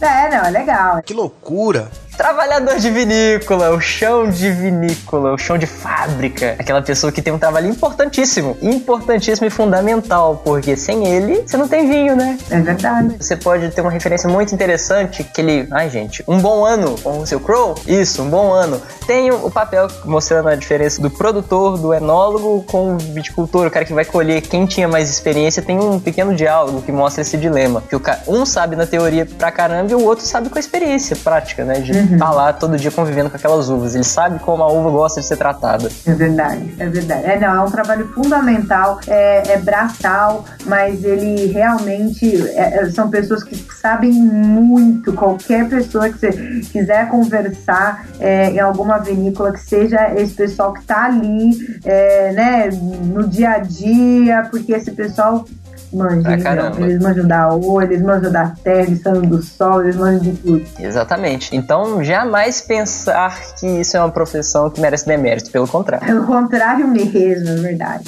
É, 0.00 0.28
não, 0.28 0.44
é 0.44 0.50
legal. 0.50 1.02
Que 1.02 1.12
loucura! 1.12 1.90
Trabalhador 2.18 2.80
de 2.80 2.90
vinícola, 2.90 3.70
o 3.70 3.80
chão 3.80 4.28
de 4.28 4.50
vinícola, 4.50 5.32
o 5.32 5.38
chão 5.38 5.56
de 5.56 5.66
fábrica. 5.66 6.56
Aquela 6.58 6.82
pessoa 6.82 7.12
que 7.12 7.22
tem 7.22 7.32
um 7.32 7.38
trabalho 7.38 7.68
importantíssimo. 7.68 8.58
Importantíssimo 8.60 9.46
e 9.46 9.50
fundamental, 9.50 10.42
porque 10.44 10.76
sem 10.76 11.06
ele, 11.06 11.44
você 11.46 11.56
não 11.56 11.68
tem 11.68 11.88
vinho, 11.88 12.16
né? 12.16 12.36
É 12.50 12.58
verdade. 12.58 13.14
Você 13.20 13.36
pode 13.36 13.70
ter 13.70 13.82
uma 13.82 13.90
referência 13.92 14.28
muito 14.28 14.52
interessante 14.52 15.22
que 15.22 15.40
ele. 15.40 15.68
Ai, 15.70 15.88
gente, 15.88 16.24
um 16.26 16.40
bom 16.40 16.64
ano 16.64 16.96
com 17.00 17.20
o 17.20 17.26
seu 17.26 17.38
Crow? 17.38 17.76
Isso, 17.86 18.20
um 18.20 18.28
bom 18.28 18.50
ano. 18.52 18.82
Tem 19.06 19.30
o 19.30 19.48
papel 19.48 19.86
mostrando 20.04 20.48
a 20.48 20.56
diferença 20.56 21.00
do 21.00 21.08
produtor, 21.08 21.78
do 21.78 21.94
enólogo 21.94 22.64
com 22.64 22.94
o 22.94 22.98
viticultor, 22.98 23.68
o 23.68 23.70
cara 23.70 23.84
que 23.84 23.94
vai 23.94 24.04
colher. 24.04 24.42
Quem 24.42 24.66
tinha 24.66 24.88
mais 24.88 25.08
experiência 25.08 25.62
tem 25.62 25.78
um 25.78 26.00
pequeno 26.00 26.34
diálogo 26.34 26.82
que 26.82 26.90
mostra 26.90 27.22
esse 27.22 27.36
dilema. 27.36 27.80
Que 27.88 27.94
o 27.94 28.02
um 28.26 28.44
sabe 28.44 28.74
na 28.74 28.86
teoria 28.86 29.24
pra 29.24 29.52
caramba 29.52 29.92
e 29.92 29.94
o 29.94 30.02
outro 30.02 30.26
sabe 30.26 30.48
com 30.48 30.58
a 30.58 30.60
experiência 30.60 31.14
prática, 31.14 31.64
né? 31.64 31.78
De 31.78 32.07
estar 32.14 32.30
lá 32.30 32.52
todo 32.52 32.76
dia 32.76 32.90
convivendo 32.90 33.30
com 33.30 33.36
aquelas 33.36 33.68
uvas. 33.68 33.94
Ele 33.94 34.04
sabe 34.04 34.38
como 34.40 34.62
a 34.62 34.72
uva 34.72 34.90
gosta 34.90 35.20
de 35.20 35.26
ser 35.26 35.36
tratada. 35.36 35.88
É 36.06 36.12
verdade, 36.12 36.74
é 36.78 36.86
verdade. 36.86 37.24
É, 37.24 37.38
não, 37.38 37.54
é 37.54 37.60
um 37.60 37.70
trabalho 37.70 38.08
fundamental, 38.08 39.00
é, 39.06 39.52
é 39.52 39.58
braçal, 39.58 40.44
mas 40.66 41.04
ele 41.04 41.46
realmente 41.46 42.48
é- 42.50 42.82
é- 42.82 42.90
são 42.90 43.08
pessoas 43.10 43.42
que 43.42 43.56
sabem 43.72 44.12
muito. 44.12 45.12
Qualquer 45.12 45.68
pessoa 45.68 46.08
que 46.08 46.18
você 46.18 46.32
quiser 46.72 47.08
conversar 47.08 48.06
é, 48.20 48.50
em 48.50 48.58
alguma 48.58 48.98
vinícola, 48.98 49.52
que 49.52 49.60
seja 49.60 50.12
esse 50.14 50.34
pessoal 50.34 50.72
que 50.72 50.80
está 50.80 51.04
ali, 51.04 51.80
é, 51.84 52.32
né, 52.32 52.70
no 52.72 53.26
dia 53.26 53.50
a 53.50 53.58
dia, 53.58 54.48
porque 54.50 54.72
esse 54.72 54.90
pessoal 54.90 55.44
manja, 55.92 56.22
Pra 56.22 56.32
eles, 56.32 56.44
caramba. 56.44 56.80
eles 56.80 57.02
manjam 57.02 57.26
da 57.26 57.48
ouro, 57.48 57.84
eles 57.84 58.02
manjam 58.02 58.30
da 58.32 58.48
terra, 58.62 58.82
eles 58.82 59.02
manjam 59.02 59.22
do 59.22 59.42
sol, 59.42 59.82
eles 59.82 59.96
manjam 59.96 60.20
de 60.20 60.32
tudo. 60.34 60.64
Exatamente. 60.78 61.54
Então, 61.56 62.02
jamais 62.04 62.60
pensar 62.60 63.38
que 63.58 63.66
isso 63.66 63.96
é 63.96 64.00
uma 64.00 64.10
profissão 64.10 64.68
que 64.70 64.80
merece 64.80 65.06
demérito. 65.06 65.50
Pelo 65.50 65.66
contrário. 65.68 66.06
Pelo 66.06 66.26
contrário 66.26 66.86
mesmo, 66.88 67.48
é 67.48 67.54
verdade. 67.56 68.04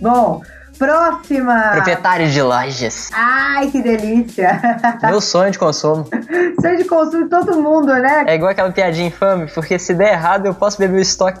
Bom, 0.00 0.40
próxima. 0.78 1.72
Proprietário 1.72 2.28
de 2.28 2.40
lojas. 2.40 3.10
Ai, 3.12 3.68
que 3.70 3.82
delícia! 3.82 4.60
Meu 5.02 5.20
sonho 5.20 5.50
de 5.50 5.58
consumo. 5.58 6.06
Sonho 6.60 6.76
de 6.78 6.84
consumo 6.84 7.24
de 7.24 7.30
todo 7.30 7.60
mundo, 7.60 7.92
né? 7.94 8.24
É 8.28 8.34
igual 8.36 8.52
aquela 8.52 8.70
piadinha 8.70 9.08
infame, 9.08 9.50
porque 9.52 9.78
se 9.78 9.92
der 9.94 10.12
errado 10.12 10.46
eu 10.46 10.54
posso 10.54 10.78
beber 10.78 10.98
o 10.98 11.00
estoque. 11.00 11.40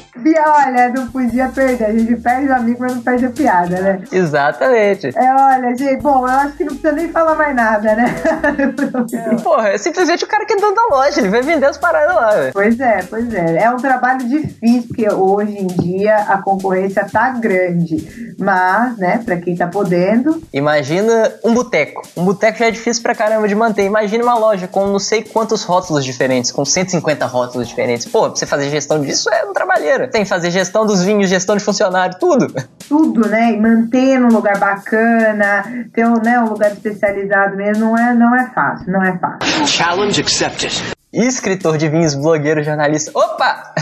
Bia, 0.21 0.43
olha, 0.47 0.89
não 0.89 1.07
podia 1.07 1.47
perder. 1.49 1.85
A 1.85 1.91
gente 1.91 2.15
perde 2.17 2.47
o 2.47 2.55
amigo, 2.55 2.77
mas 2.79 2.95
não 2.95 3.01
perde 3.01 3.25
a 3.25 3.29
piada, 3.29 3.81
né? 3.81 4.01
Exatamente. 4.11 5.11
É, 5.15 5.35
olha, 5.35 5.75
gente, 5.75 6.01
bom, 6.01 6.27
eu 6.27 6.33
acho 6.33 6.53
que 6.57 6.63
não 6.63 6.75
precisa 6.75 6.91
nem 6.93 7.09
falar 7.09 7.35
mais 7.35 7.55
nada, 7.55 7.95
né? 7.95 8.15
Porra, 9.43 9.69
é 9.69 9.77
simplesmente 9.77 10.23
o 10.23 10.27
cara 10.27 10.45
que 10.45 10.53
é 10.53 10.57
dono 10.57 10.75
da 10.75 10.95
loja, 10.95 11.19
ele 11.19 11.29
vai 11.29 11.41
vender 11.41 11.65
as 11.65 11.77
paradas 11.77 12.15
lá, 12.15 12.31
velho. 12.31 12.53
Pois 12.53 12.79
é, 12.79 13.03
pois 13.09 13.33
é. 13.33 13.63
É 13.63 13.71
um 13.71 13.77
trabalho 13.77 14.27
difícil, 14.27 14.87
porque 14.87 15.09
hoje 15.09 15.57
em 15.57 15.67
dia 15.67 16.17
a 16.17 16.41
concorrência 16.41 17.05
tá 17.11 17.29
grande. 17.31 18.35
Mas, 18.39 18.97
né, 18.97 19.21
pra 19.23 19.37
quem 19.37 19.55
tá 19.55 19.67
podendo, 19.67 20.41
Imagina 20.53 21.33
um 21.43 21.53
boteco. 21.53 22.01
Um 22.15 22.25
boteco 22.25 22.59
já 22.59 22.67
é 22.67 22.71
difícil 22.71 23.01
pra 23.01 23.15
caramba 23.15 23.47
de 23.47 23.55
manter. 23.55 23.83
Imagina 23.83 24.23
uma 24.23 24.37
loja 24.37 24.67
com 24.67 24.85
não 24.87 24.99
sei 24.99 25.23
quantos 25.23 25.63
rótulos 25.63 26.03
diferentes, 26.03 26.51
com 26.51 26.63
150 26.65 27.25
rótulos 27.25 27.67
diferentes. 27.67 28.05
Pô, 28.05 28.21
pra 28.23 28.35
você 28.35 28.45
fazer 28.45 28.69
gestão 28.69 29.01
disso 29.01 29.29
é 29.29 29.45
um 29.45 29.53
trabalheiro. 29.53 30.03
Tem 30.11 30.23
que 30.23 30.29
fazer 30.29 30.51
gestão 30.51 30.85
dos 30.85 31.03
vinhos, 31.03 31.29
gestão 31.29 31.55
de 31.55 31.63
funcionário, 31.63 32.17
tudo. 32.19 32.53
tudo, 32.87 33.27
né? 33.27 33.53
E 33.53 33.59
manter 33.59 34.19
num 34.19 34.29
lugar 34.29 34.57
bacana, 34.57 35.63
ter 35.93 36.05
um, 36.05 36.15
né, 36.21 36.39
um 36.39 36.49
lugar 36.49 36.71
especializado 36.71 37.55
mesmo, 37.55 37.85
não 37.85 37.97
é, 37.97 38.13
não 38.13 38.35
é 38.35 38.51
fácil, 38.53 38.91
não 38.91 39.03
é 39.03 39.17
fácil. 39.17 39.67
Challenge 39.67 40.21
accepted. 40.21 40.73
Escritor 41.13 41.77
de 41.77 41.89
vinhos, 41.89 42.15
blogueiro, 42.15 42.63
jornalista. 42.63 43.11
Opa! 43.13 43.73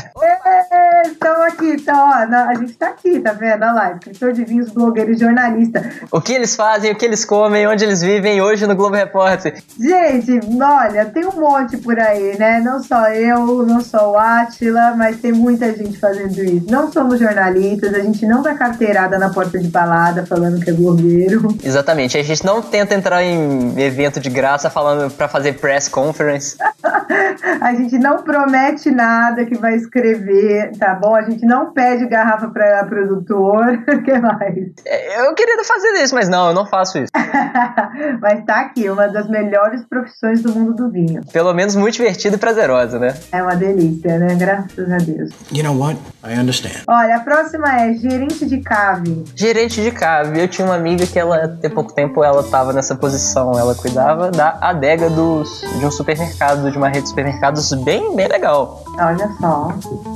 Estão 1.05 1.43
aqui, 1.43 1.71
então, 1.71 1.95
ó, 1.95 2.13
a 2.13 2.53
gente 2.55 2.73
tá 2.73 2.89
aqui, 2.89 3.19
tá 3.19 3.31
vendo? 3.33 3.63
Olha 3.63 3.71
lá, 3.71 3.91
escritor 3.93 4.33
de 4.33 4.43
vinhos, 4.43 4.69
blogueiro 4.69 5.11
e 5.11 5.17
jornalista. 5.17 5.89
O 6.11 6.21
que 6.21 6.33
eles 6.33 6.55
fazem, 6.55 6.91
o 6.91 6.95
que 6.95 7.05
eles 7.05 7.25
comem, 7.25 7.67
onde 7.67 7.83
eles 7.83 8.01
vivem 8.01 8.41
hoje 8.41 8.65
no 8.67 8.75
Globo 8.75 8.95
Repórter. 8.95 9.61
Gente, 9.79 10.39
olha, 10.61 11.05
tem 11.05 11.25
um 11.25 11.39
monte 11.39 11.77
por 11.77 11.99
aí, 11.99 12.37
né? 12.37 12.59
Não 12.59 12.81
só 12.81 13.09
eu, 13.09 13.65
não 13.65 13.81
só 13.81 14.11
o 14.11 14.17
Átila, 14.17 14.93
mas 14.95 15.19
tem 15.19 15.31
muita 15.31 15.73
gente 15.73 15.97
fazendo 15.97 16.43
isso. 16.43 16.65
Não 16.69 16.91
somos 16.91 17.19
jornalistas, 17.19 17.93
a 17.93 17.99
gente 17.99 18.25
não 18.25 18.41
dá 18.41 18.53
carteirada 18.53 19.17
na 19.17 19.29
porta 19.29 19.57
de 19.59 19.67
balada 19.67 20.25
falando 20.25 20.63
que 20.63 20.69
é 20.69 20.73
blogueiro. 20.73 21.47
Exatamente. 21.63 22.17
A 22.17 22.23
gente 22.23 22.45
não 22.45 22.61
tenta 22.61 22.95
entrar 22.95 23.23
em 23.23 23.79
evento 23.79 24.19
de 24.19 24.29
graça 24.29 24.69
falando 24.69 25.11
pra 25.11 25.27
fazer 25.27 25.53
press 25.53 25.87
conference. 25.87 26.57
A 27.61 27.73
gente 27.73 27.97
não 27.97 28.23
promete 28.23 28.91
nada 28.91 29.45
que 29.45 29.57
vai 29.57 29.75
escrever, 29.75 30.71
tá 30.89 30.95
bom? 30.95 31.15
A 31.15 31.21
gente 31.21 31.45
não 31.45 31.71
pede 31.71 32.07
garrafa 32.07 32.47
para 32.47 32.83
produtor. 32.85 33.59
O 33.99 34.03
que 34.03 34.17
mais? 34.17 34.55
É, 34.85 35.21
Eu 35.25 35.33
queria 35.35 35.61
fazer 35.63 35.89
isso, 36.03 36.15
mas 36.15 36.29
não, 36.29 36.47
eu 36.49 36.53
não 36.53 36.65
faço 36.65 36.99
isso. 36.99 37.11
Mas 38.21 38.43
tá 38.45 38.61
aqui, 38.61 38.89
uma 38.89 39.07
das 39.07 39.27
melhores 39.27 39.83
profissões 39.83 40.41
do 40.41 40.53
mundo 40.53 40.73
do 40.73 40.89
vinho. 40.89 41.21
Pelo 41.33 41.53
menos 41.53 41.75
muito 41.75 41.95
divertido 41.95 42.35
e 42.35 42.39
prazerosa, 42.39 42.97
né? 42.97 43.13
É 43.31 43.41
uma 43.41 43.55
delícia, 43.55 44.17
né? 44.17 44.35
Graças 44.35 44.91
a 44.91 44.97
Deus. 44.97 45.31
You 45.51 45.63
know 45.63 45.77
what? 45.77 45.99
I 46.23 46.39
understand. 46.39 46.83
Olha, 46.87 47.17
a 47.17 47.19
próxima 47.19 47.81
é 47.81 47.93
gerente 47.93 48.45
de 48.45 48.61
cave. 48.61 49.25
Gerente 49.35 49.81
de 49.81 49.91
cave. 49.91 50.39
Eu 50.39 50.47
tinha 50.47 50.65
uma 50.65 50.75
amiga 50.75 51.05
que 51.05 51.19
ela, 51.19 51.47
tem 51.47 51.69
pouco 51.69 51.93
tempo, 51.93 52.23
ela 52.23 52.43
tava 52.43 52.71
nessa 52.71 52.95
posição. 52.95 53.51
Ela 53.57 53.75
cuidava 53.75 54.31
da 54.31 54.57
adega 54.61 55.09
dos, 55.09 55.61
de 55.79 55.85
um 55.85 55.91
supermercado, 55.91 56.71
de 56.71 56.77
uma 56.77 56.87
rede 56.87 57.03
de 57.03 57.09
supermercados 57.09 57.73
bem, 57.73 58.15
bem 58.15 58.27
legal. 58.27 58.83
Olha 58.99 59.29
só. 59.39 59.73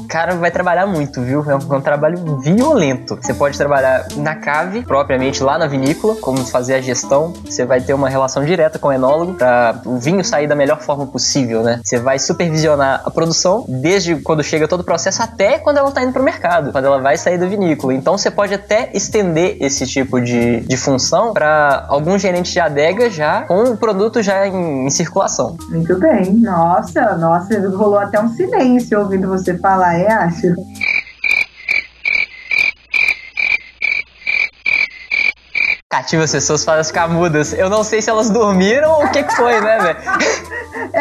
Cara, 0.10 0.36
vai 0.36 0.52
trabalhar 0.52 0.86
muito, 0.86 1.22
viu? 1.22 1.44
É 1.50 1.56
um, 1.56 1.74
é 1.74 1.78
um 1.78 1.82
trabalho 1.82 2.38
violento. 2.40 3.18
Você 3.22 3.34
pode 3.34 3.58
trabalhar 3.58 4.06
na 4.18 4.36
cave, 4.36 4.84
propriamente 4.84 5.42
lá 5.42 5.58
na 5.58 5.68
vinícola, 5.68 6.16
como 6.16 6.46
fazer 6.46 6.75
a 6.75 6.82
gestão. 6.82 7.34
Você 7.46 7.66
vai 7.66 7.80
ter 7.80 7.94
uma 7.94 8.10
relação 8.10 8.44
direta 8.44 8.78
com 8.78 8.90
o 8.90 8.92
enólogo 8.92 9.36
para 9.36 9.82
o 9.86 9.98
vinho 9.98 10.24
sair 10.24 10.48
da 10.48 10.56
melhor 10.56 10.82
forma 10.82 11.08
possível, 11.08 11.63
né? 11.63 11.80
Você 11.84 11.98
vai 11.98 12.20
supervisionar 12.20 13.02
a 13.06 13.10
produção 13.10 13.66
desde 13.68 14.18
quando 14.18 14.44
chega 14.44 14.68
todo 14.68 14.82
o 14.82 14.84
processo 14.84 15.24
até 15.24 15.58
quando 15.58 15.78
ela 15.78 15.92
tá 15.92 16.04
indo 16.04 16.12
pro 16.12 16.22
mercado, 16.22 16.72
quando 16.72 16.86
ela 16.86 17.00
vai 17.00 17.18
sair 17.18 17.38
da 17.38 17.46
vinícola. 17.46 17.94
Então 17.94 18.18
você 18.18 18.30
pode 18.30 18.54
até 18.54 18.92
estender 18.94 19.58
esse 19.62 19.88
tipo 19.88 20.20
de, 20.20 20.62
de 20.62 20.78
função 20.78 21.34
para 21.34 21.86
alguns 21.88 22.22
gerentes 22.22 22.52
de 22.52 22.60
adega 22.60 23.10
já 23.10 23.44
com 23.44 23.63
o 23.63 23.78
produto 23.78 24.22
já 24.22 24.46
em, 24.48 24.86
em 24.86 24.90
circulação. 24.90 25.58
Muito 25.70 25.98
bem. 25.98 26.34
Nossa, 26.34 27.16
nossa, 27.16 27.60
rolou 27.70 27.98
até 27.98 28.20
um 28.20 28.30
silêncio 28.30 28.73
ouvindo 28.96 29.27
você 29.27 29.58
falar, 29.58 29.96
é, 29.96 30.12
acho. 30.12 30.53
Cativa 35.89 36.24
as 36.24 36.32
pessoas 36.32 36.65
para 36.65 36.84
ficar 36.84 37.08
mudas. 37.08 37.53
Eu 37.53 37.70
não 37.70 37.84
sei 37.84 38.01
se 38.01 38.10
elas 38.10 38.30
dormiram 38.30 38.92
ou 38.92 39.06
o 39.06 39.12
que, 39.12 39.24
que 39.24 39.36
foi, 39.36 39.62
né, 39.62 39.80
velho? 39.80 40.00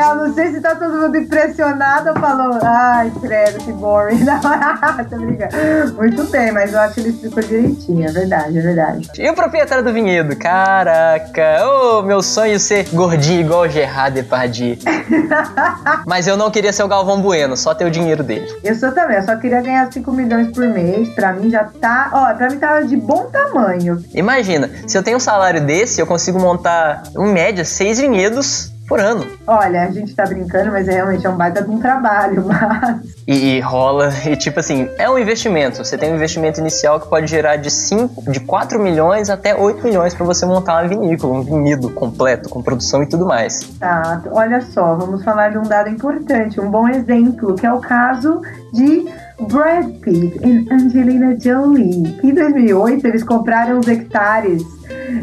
É, 0.03 0.11
Eu 0.11 0.17
não 0.17 0.35
sei 0.35 0.53
se 0.53 0.61
tá 0.61 0.75
todo 0.75 1.01
mundo 1.01 1.17
impressionado 1.17 2.11
ou 2.11 2.17
falou, 2.17 2.59
ai, 2.63 3.13
credo, 3.21 3.59
que 3.65 3.73
boring. 3.73 4.23
Não, 4.25 4.41
tô 5.09 5.17
brincando. 5.17 5.95
Muito 5.97 6.25
bem, 6.25 6.51
mas 6.53 6.73
eu 6.73 6.81
acho 6.81 6.95
que 6.95 7.01
ele 7.01 7.09
explicou 7.11 7.43
direitinho, 7.43 8.09
é 8.09 8.13
verdade, 8.13 8.59
é 8.59 8.63
verdade. 8.63 9.11
E 9.19 9.31
o 9.31 9.35
proprietário 9.35 9.85
do 9.85 9.93
vinhedo? 9.93 10.35
Caraca, 10.37 11.67
ô, 11.67 12.03
meu 12.03 12.23
sonho 12.23 12.55
é 12.55 12.59
ser 12.59 12.89
gordinho 12.93 13.41
igual 13.43 13.63
o 13.63 13.69
Gerard 13.69 14.15
Depardieu. 14.15 14.77
Mas 16.07 16.27
eu 16.27 16.37
não 16.37 16.51
queria 16.51 16.73
ser 16.73 16.83
o 16.83 16.89
Galvão 16.89 17.21
Bueno, 17.21 17.57
só 17.57 17.75
ter 17.75 17.85
o 17.85 17.91
dinheiro 17.91 18.23
dele. 18.23 18.47
Eu 18.65 18.75
sou 18.75 18.91
também, 18.93 19.17
eu 19.17 19.23
só 19.23 19.37
queria 19.37 19.61
ganhar 19.61 19.93
5 19.93 20.13
milhões 20.13 20.51
por 20.53 20.67
mês. 20.67 21.09
Pra 21.15 21.33
mim 21.33 21.51
já 21.51 21.65
tá. 21.65 22.11
Ó, 22.13 22.35
pra 22.35 22.49
mim 22.49 22.59
tava 22.59 22.85
de 22.85 22.97
bom 22.97 23.27
tamanho. 23.31 24.03
Imagina, 24.15 24.71
se 24.87 24.97
eu 24.97 25.03
tenho 25.03 25.17
um 25.17 25.21
salário 25.21 25.61
desse, 25.61 26.01
eu 26.01 26.07
consigo 26.07 26.39
montar, 26.39 27.03
em 27.17 27.33
média, 27.33 27.65
seis 27.65 27.99
vinhedos 27.99 28.72
por 28.89 29.01
ano. 29.01 29.27
Olha, 29.47 29.85
a 29.85 29.91
gente 29.91 30.15
tá 30.15 30.25
brincando, 30.25 30.73
mas 30.73 30.89
é 30.89 30.93
realmente 30.93 31.27
é 31.27 31.31
um 31.31 31.37
baita 31.37 31.63
de 31.63 31.71
um 31.71 31.79
trabalho, 31.79 32.45
mas. 32.47 33.15
E, 33.27 33.57
e 33.57 33.61
rola, 33.61 34.11
e 34.27 34.37
tipo 34.37 34.61
assim, 34.61 34.89
é 34.99 35.09
um 35.09 35.19
investimento. 35.19 35.85
Você 35.85 35.97
tem 35.97 36.13
um 36.13 36.17
investimento 36.17 36.61
inicial 36.61 37.01
que 37.01 37.09
pode 37.09 37.27
gerar 37.27 37.57
de 37.57 37.71
5, 37.71 38.31
de 38.31 38.41
4 38.41 38.79
milhões 38.79 39.31
até 39.31 39.55
8 39.55 39.83
milhões 39.83 40.15
para 40.15 40.27
você 40.27 40.45
montar 40.45 40.83
uma 40.83 40.89
vinícola, 40.89 41.35
um 41.35 41.43
vinhedo 41.43 41.91
completo, 41.91 42.49
com 42.49 42.63
produção 42.63 43.03
e 43.03 43.09
tudo 43.09 43.27
mais. 43.27 43.61
Tá, 43.79 44.23
olha 44.31 44.61
só, 44.61 44.95
vamos 44.95 45.25
falar 45.25 45.51
de 45.51 45.59
um 45.59 45.63
dado 45.63 45.89
importante, 45.89 46.61
um 46.61 46.71
bom 46.71 46.89
exemplo, 46.89 47.55
que 47.55 47.67
é 47.67 47.73
o 47.73 47.81
caso 47.81 48.43
de 48.73 49.07
Brad 49.41 49.89
Pitt 50.01 50.39
e 50.45 50.73
Angelina 50.73 51.37
Jolie. 51.39 52.19
Em 52.23 52.35
2008, 52.35 53.07
eles 53.07 53.25
compraram 53.25 53.79
os 53.79 53.89
hectares 53.89 54.63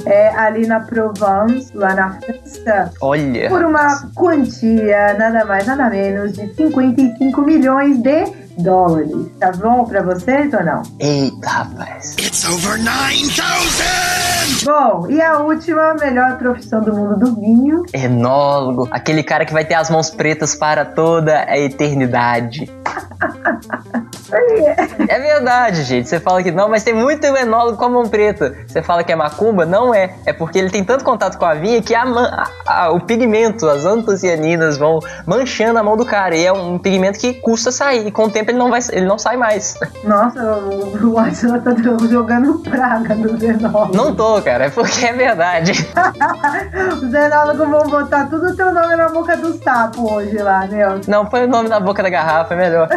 é, 0.05 0.29
ali 0.35 0.67
na 0.67 0.79
Provence, 0.79 1.75
lá 1.75 1.93
na 1.93 2.19
França, 2.21 2.91
Olha. 3.01 3.49
por 3.49 3.63
uma 3.63 4.09
quantia 4.15 5.13
nada 5.17 5.45
mais, 5.45 5.65
nada 5.65 5.89
menos 5.89 6.33
de 6.33 6.53
55 6.55 7.41
milhões 7.41 7.97
de 7.97 8.48
dólares. 8.63 9.11
Tá 9.39 9.51
bom 9.51 9.85
pra 9.85 10.01
vocês 10.03 10.53
ou 10.53 10.63
não? 10.63 10.81
Eita, 10.99 11.47
rapaz. 11.49 12.15
It's 12.19 12.45
over 12.47 12.77
9,000! 12.77 14.65
Bom, 14.65 15.07
e 15.09 15.21
a 15.21 15.39
última 15.39 15.93
melhor 15.95 16.37
profissão 16.37 16.81
do 16.81 16.93
mundo 16.93 17.17
do 17.17 17.35
vinho. 17.39 17.83
Enólogo. 17.93 18.87
Aquele 18.91 19.23
cara 19.23 19.45
que 19.45 19.53
vai 19.53 19.63
ter 19.65 19.75
as 19.75 19.89
mãos 19.89 20.09
pretas 20.09 20.55
para 20.55 20.83
toda 20.85 21.45
a 21.47 21.57
eternidade. 21.57 22.69
É 25.09 25.19
verdade, 25.19 25.83
gente. 25.83 26.07
Você 26.07 26.19
fala 26.19 26.43
que 26.43 26.51
não, 26.51 26.69
mas 26.69 26.83
tem 26.83 26.93
muito 26.93 27.25
enólogo 27.25 27.77
com 27.77 27.85
a 27.85 27.89
mão 27.89 28.07
preta. 28.07 28.55
Você 28.67 28.81
fala 28.81 29.03
que 29.03 29.11
é 29.11 29.15
macumba? 29.15 29.65
Não 29.65 29.91
é. 29.93 30.13
É 30.23 30.31
porque 30.31 30.59
ele 30.59 30.69
tem 30.69 30.83
tanto 30.83 31.03
contato 31.03 31.35
com 31.37 31.45
a 31.45 31.55
vinha 31.55 31.81
que 31.81 31.95
a 31.95 32.03
a- 32.03 32.47
a- 32.67 32.91
o 32.91 32.99
pigmento, 33.01 33.67
as 33.67 33.85
antocianinas 33.85 34.77
vão 34.77 34.99
manchando 35.25 35.79
a 35.79 35.83
mão 35.83 35.97
do 35.97 36.05
cara. 36.05 36.35
E 36.35 36.45
é 36.45 36.53
um 36.53 36.77
pigmento 36.77 37.17
que 37.17 37.33
custa 37.33 37.71
sair. 37.71 38.05
E 38.07 38.11
com 38.11 38.25
o 38.25 38.29
tempo 38.29 38.48
ele 38.49 38.57
não, 38.57 38.69
vai, 38.69 38.79
ele 38.91 39.05
não 39.05 39.17
sai 39.17 39.37
mais. 39.37 39.77
Nossa, 40.03 40.41
o, 40.43 41.17
Atila 41.17 41.59
tá 41.59 41.75
jogando 42.09 42.59
praga 42.59 43.15
nos 43.15 43.41
enólogos. 43.41 43.95
Não 43.95 44.15
tô, 44.15 44.41
cara. 44.41 44.65
É 44.65 44.69
porque 44.69 45.05
é 45.05 45.13
verdade. 45.13 45.71
Os 47.01 47.13
enólogos 47.13 47.67
vão 47.67 47.87
botar 47.89 48.25
tudo 48.25 48.47
o 48.47 48.55
teu 48.55 48.73
nome 48.73 48.95
na 48.95 49.09
boca 49.09 49.37
do 49.37 49.53
sapo 49.63 50.13
hoje 50.13 50.37
lá, 50.37 50.65
Nelson. 50.65 51.09
Não, 51.09 51.25
põe 51.25 51.45
o 51.45 51.47
nome 51.47 51.69
na 51.69 51.79
boca 51.79 52.01
da 52.03 52.09
garrafa, 52.09 52.53
é 52.53 52.57
melhor. 52.57 52.89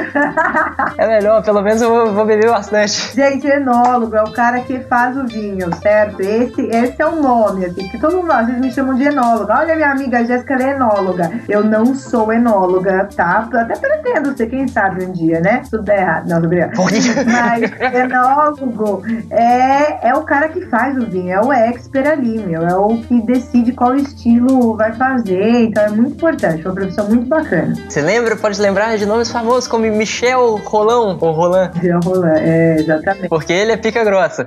É 0.99 1.07
melhor, 1.07 1.43
pelo 1.43 1.63
menos 1.63 1.81
eu 1.83 1.89
vou, 1.89 2.13
vou 2.13 2.25
beber 2.25 2.51
bastante. 2.51 3.15
Gente, 3.15 3.47
enólogo 3.47 4.15
é 4.17 4.23
o 4.23 4.33
cara 4.33 4.61
que 4.61 4.81
faz 4.81 5.17
o 5.17 5.27
vinho, 5.27 5.75
certo? 5.77 6.21
Esse, 6.21 6.63
esse 6.63 7.01
é 7.01 7.07
o 7.07 7.17
nome, 7.17 7.67
assim, 7.67 7.89
que 7.89 7.99
todo 7.99 8.17
mundo, 8.17 8.33
às 8.33 8.47
vezes 8.47 8.61
me 8.61 8.71
chamam 8.71 8.95
de 8.95 9.05
enóloga. 9.05 9.59
Olha, 9.59 9.75
minha 9.75 9.91
amiga 9.91 10.25
Jéssica, 10.25 10.55
ela 10.55 10.63
é 10.65 10.71
enóloga. 10.71 11.31
Eu 11.49 11.65
não 11.65 11.95
sou 11.95 12.33
enóloga, 12.33 13.09
tá? 13.15 13.49
Até 13.53 13.77
pretendo 13.77 14.37
ser, 14.37 14.47
quem 14.47 14.69
sabe, 14.69 15.05
um 15.05 15.13
dia, 15.13 15.32
né? 15.41 15.63
Tudo 15.71 15.83
der 15.83 16.01
errado. 16.01 16.29
Não, 16.29 16.41
tô 16.41 16.49
brincando. 16.49 16.73
Por 16.73 16.89
quê? 16.91 16.99
Mas 17.27 17.95
enólogo 17.95 19.03
é, 19.31 20.09
é 20.09 20.15
o 20.15 20.23
cara 20.23 20.49
que 20.49 20.61
faz 20.67 20.97
o 20.97 21.07
vinho, 21.07 21.33
é 21.33 21.41
o 21.41 21.53
expert 21.53 22.07
ali, 22.07 22.39
meu. 22.39 22.63
É 22.67 22.77
o 22.77 22.99
que 22.99 23.21
decide 23.23 23.73
qual 23.73 23.95
estilo 23.95 24.77
vai 24.77 24.93
fazer. 24.93 25.65
Então 25.65 25.83
é 25.83 25.91
muito 25.91 26.13
importante, 26.13 26.65
uma 26.65 26.75
profissão 26.75 27.09
muito 27.09 27.27
bacana. 27.27 27.75
Você 27.89 28.01
lembra? 28.01 28.37
Pode 28.37 28.61
lembrar 28.61 28.97
de 28.97 29.07
nomes 29.07 29.31
famosos 29.31 29.69
como 29.69 29.85
Michel 29.85 30.57
Rolão 30.65 31.17
ou 31.21 31.33
Roland. 31.33 31.71
Roland, 32.05 32.39
é, 32.39 32.77
exatamente. 32.81 33.29
Porque 33.29 33.53
ele 33.53 33.73
é 33.73 33.77
pica 33.77 34.05
grossa. 34.05 34.47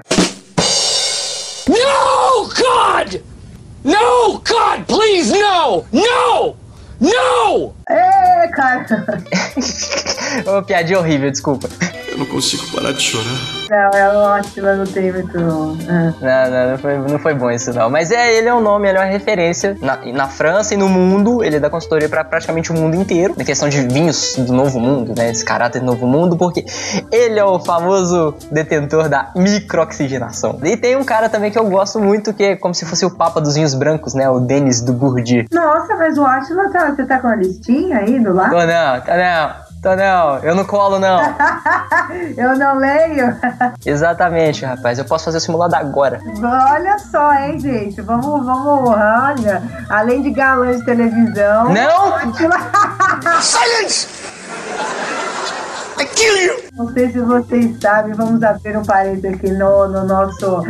No, 1.68 2.48
God! 2.48 3.22
No, 3.84 4.34
God, 4.40 4.86
please, 4.88 5.32
no! 5.32 5.86
No! 5.92 6.56
No! 7.00 7.74
É, 7.90 8.48
cara. 8.50 8.86
Ô, 10.46 10.62
piadinha 10.64 11.00
horrível, 11.00 11.32
desculpa. 11.32 11.68
Eu 12.16 12.20
não 12.20 12.26
consigo 12.28 12.64
parar 12.74 12.94
de 12.94 13.02
chorar. 13.02 13.26
Não, 13.70 14.00
é 14.00 14.16
o 14.16 14.28
Atila 14.28 14.76
não 14.76 14.86
tem 14.86 15.12
muito. 15.12 15.38
ah. 15.38 16.14
Não, 16.22 16.52
não, 16.52 16.72
não 16.72 16.78
foi, 16.78 16.98
não 16.98 17.20
foi 17.20 17.34
bom 17.34 17.52
isso 17.52 17.74
não. 17.74 17.90
Mas 17.90 18.10
é, 18.10 18.36
ele 18.38 18.48
é 18.48 18.54
um 18.54 18.62
nome, 18.62 18.88
ele 18.88 18.98
é 18.98 19.02
uma 19.02 19.08
referência 19.08 19.78
na, 19.82 19.98
na 19.98 20.28
França 20.28 20.74
e 20.74 20.78
no 20.78 20.88
mundo. 20.88 21.44
Ele 21.44 21.60
dá 21.60 21.70
consultoria 21.70 22.08
pra 22.08 22.24
praticamente 22.24 22.72
o 22.72 22.76
mundo 22.76 22.96
inteiro. 22.96 23.36
Na 23.38 23.44
questão 23.44 23.68
de 23.68 23.82
vinhos 23.82 24.36
do 24.38 24.54
novo 24.54 24.80
mundo, 24.80 25.14
né? 25.18 25.28
Desse 25.28 25.44
caráter 25.44 25.80
do 25.80 25.86
novo 25.86 26.08
mundo, 26.08 26.38
porque 26.38 26.64
ele 27.12 27.38
é 27.38 27.44
o 27.44 27.60
famoso 27.60 28.34
detentor 28.50 29.10
da 29.10 29.32
microoxigenação. 29.36 30.58
E 30.64 30.78
tem 30.78 30.96
um 30.96 31.04
cara 31.04 31.28
também 31.28 31.52
que 31.52 31.60
eu 31.60 31.66
gosto 31.70 32.00
muito, 32.00 32.34
que 32.34 32.44
é 32.44 32.56
como 32.56 32.74
se 32.74 32.86
fosse 32.86 33.06
o 33.06 33.12
papa 33.12 33.42
dos 33.42 33.56
vinhos 33.56 33.74
brancos, 33.74 34.14
né? 34.14 34.30
O 34.30 34.40
Denis 34.40 34.80
do 34.82 34.94
Bourdieu. 34.94 35.46
Nossa, 35.52 35.96
mas 35.96 36.18
o 36.18 36.26
Atila 36.26 36.70
tá. 36.70 36.96
Você 36.96 37.06
tá 37.06 37.20
com 37.20 37.28
a 37.28 37.36
listinha 37.36 37.98
aí 37.98 38.20
do 38.20 38.34
lado? 38.34 38.54
Não, 38.54 39.02
tô 39.02 39.12
não, 39.12 39.65
tô 39.86 39.96
não. 39.96 40.38
Eu 40.40 40.56
não 40.56 40.66
colo 40.66 40.98
não. 40.98 41.20
Eu 42.36 42.58
não 42.58 42.78
leio. 42.78 43.36
Exatamente, 43.86 44.66
rapaz. 44.66 44.98
Eu 44.98 45.06
posso 45.06 45.26
fazer 45.26 45.38
o 45.38 45.42
simulado 45.42 45.76
agora. 45.76 46.20
Olha 46.44 46.98
só, 46.98 47.34
hein, 47.34 47.60
gente. 47.60 48.02
Vamos, 48.02 48.44
vamos, 48.44 48.90
olha. 48.90 49.62
Além 49.90 50.24
de 50.24 50.32
galã 50.32 50.72
de 50.72 50.84
televisão. 50.84 51.72
Não! 51.72 52.34
Silence! 53.42 54.15
I 56.00 56.06
kill 56.06 56.38
you! 56.38 56.66
Não 56.76 56.92
sei 56.92 57.10
se 57.10 57.20
vocês 57.22 57.78
sabem, 57.82 58.14
vamos 58.14 58.44
abrir 58.44 58.78
um 58.78 58.84
parênteses 58.84 59.34
aqui 59.34 59.50
no, 59.52 59.88
no 59.88 60.04
nosso 60.04 60.62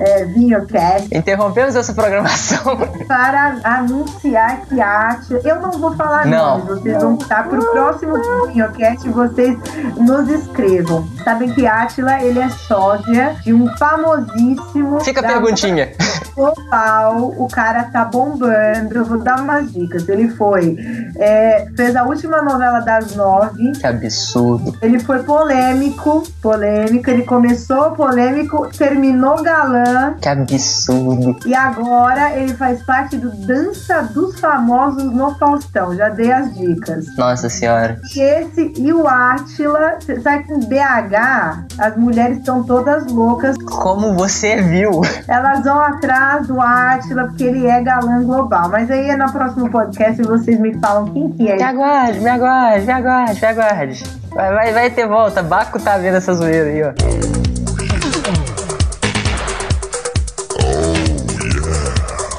é, 0.00 0.24
VinhoCast 0.24 1.14
Interrompemos 1.14 1.76
essa 1.76 1.92
programação. 1.92 2.78
para 3.06 3.58
anunciar 3.62 4.62
que 4.66 4.80
a 4.80 5.08
Atila. 5.10 5.40
Eu 5.44 5.60
não 5.60 5.72
vou 5.72 5.94
falar 5.94 6.26
Não. 6.26 6.58
nomes, 6.60 6.80
vocês 6.80 7.02
vão 7.02 7.14
estar 7.16 7.46
pro 7.48 7.60
próximo 7.72 8.14
VinhoCast 8.46 9.08
vocês 9.10 9.58
nos 9.96 10.28
escrevam. 10.30 11.06
Sabem 11.24 11.52
que 11.52 11.66
Atila, 11.66 12.22
ele 12.22 12.38
é 12.38 12.48
sósia 12.48 13.36
de 13.42 13.52
um 13.52 13.68
famosíssimo. 13.76 15.00
Fica 15.00 15.20
a 15.20 15.24
perguntinha. 15.24 15.92
global, 16.34 17.34
o 17.36 17.48
cara 17.48 17.84
tá 17.84 18.04
bombando. 18.04 18.94
Eu 18.94 19.04
vou 19.04 19.18
dar 19.18 19.40
umas 19.40 19.72
dicas. 19.72 20.08
Ele 20.08 20.28
foi, 20.30 20.76
é, 21.16 21.66
fez 21.76 21.94
a 21.96 22.04
última 22.04 22.40
novela 22.42 22.80
das 22.80 23.14
nove. 23.14 23.72
Que 23.72 23.86
absurdo. 23.86 24.69
Ele 24.80 24.98
foi 24.98 25.22
polêmico, 25.22 26.22
polêmico. 26.42 27.10
Ele 27.10 27.22
começou 27.24 27.92
polêmico, 27.92 28.68
terminou 28.76 29.42
galã. 29.42 30.14
Que 30.20 30.28
absurdo. 30.28 31.36
E 31.46 31.54
agora 31.54 32.36
ele 32.36 32.54
faz 32.54 32.82
parte 32.82 33.16
do 33.16 33.30
Dança 33.30 34.02
dos 34.14 34.38
Famosos 34.38 35.12
no 35.12 35.34
Faustão. 35.36 35.94
Já 35.94 36.08
dei 36.08 36.32
as 36.32 36.54
dicas. 36.54 37.06
Nossa 37.16 37.48
senhora. 37.48 38.00
E 38.14 38.20
esse 38.20 38.72
e 38.76 38.92
o 38.92 39.06
Átila, 39.06 39.98
sabe 40.22 40.44
que 40.44 40.52
em 40.52 40.60
BH 40.60 41.66
as 41.78 41.96
mulheres 41.96 42.38
estão 42.38 42.62
todas 42.62 43.06
loucas 43.06 43.56
Como 43.58 44.14
você 44.14 44.60
viu? 44.62 45.00
Elas 45.28 45.64
vão 45.64 45.80
atrás 45.80 46.46
do 46.46 46.60
Átila 46.60 47.24
porque 47.24 47.44
ele 47.44 47.66
é 47.66 47.82
galã 47.82 48.22
global. 48.22 48.68
Mas 48.68 48.90
aí 48.90 49.10
é 49.10 49.16
no 49.16 49.30
próximo 49.32 49.70
podcast 49.70 50.22
vocês 50.22 50.58
me 50.58 50.78
falam 50.78 51.06
quem 51.06 51.30
que 51.32 51.42
Me 51.44 51.50
é. 51.50 51.62
aguarde, 51.62 52.20
me 52.20 52.28
aguarde, 52.28 52.86
me 52.86 52.92
aguarde, 52.92 53.40
me 53.40 53.46
aguarde. 53.46 54.04
Vai, 54.30 54.54
vai, 54.54 54.72
vai 54.72 54.90
ter 54.90 55.06
volta. 55.06 55.42
Baco 55.42 55.80
tá 55.80 55.98
vendo 55.98 56.16
essa 56.16 56.34
zoeira 56.34 56.68
aí, 56.68 56.82
ó. 56.82 56.92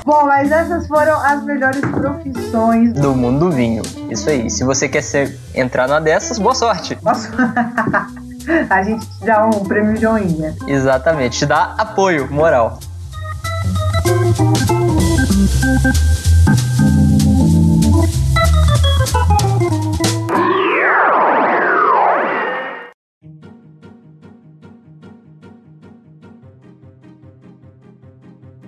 Bom, 0.05 0.25
mas 0.25 0.51
essas 0.51 0.87
foram 0.87 1.19
as 1.21 1.43
melhores 1.43 1.81
profissões. 1.81 2.93
Do 2.93 3.15
mundo 3.15 3.49
do 3.49 3.51
vinho. 3.51 3.83
Isso 4.09 4.29
aí. 4.29 4.49
Se 4.49 4.63
você 4.63 4.89
quer 4.89 5.03
ser, 5.03 5.37
entrar 5.53 5.87
numa 5.87 6.01
dessas, 6.01 6.37
boa 6.37 6.55
sorte. 6.55 6.97
Nossa. 7.01 7.29
A 8.69 8.83
gente 8.83 9.05
te 9.05 9.25
dá 9.25 9.45
um 9.45 9.63
prêmio 9.63 9.95
joinha. 9.97 10.55
Exatamente. 10.67 11.39
Te 11.39 11.45
dá 11.45 11.75
apoio, 11.77 12.31
moral. 12.31 12.79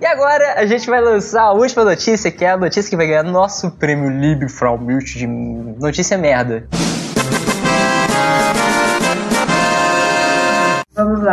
E 0.04 0.06
agora 0.06 0.60
a 0.60 0.66
gente 0.66 0.86
vai 0.86 1.00
lançar 1.00 1.44
a 1.44 1.52
última 1.52 1.82
notícia, 1.82 2.30
que 2.30 2.44
é 2.44 2.50
a 2.50 2.58
notícia 2.58 2.90
que 2.90 2.96
vai 2.96 3.06
ganhar 3.06 3.22
nosso 3.22 3.70
prêmio 3.70 4.10
Libre 4.10 4.50
Frau 4.50 4.76
Milch 4.76 5.16
de 5.16 5.26
notícia 5.26 6.18
merda. 6.18 6.68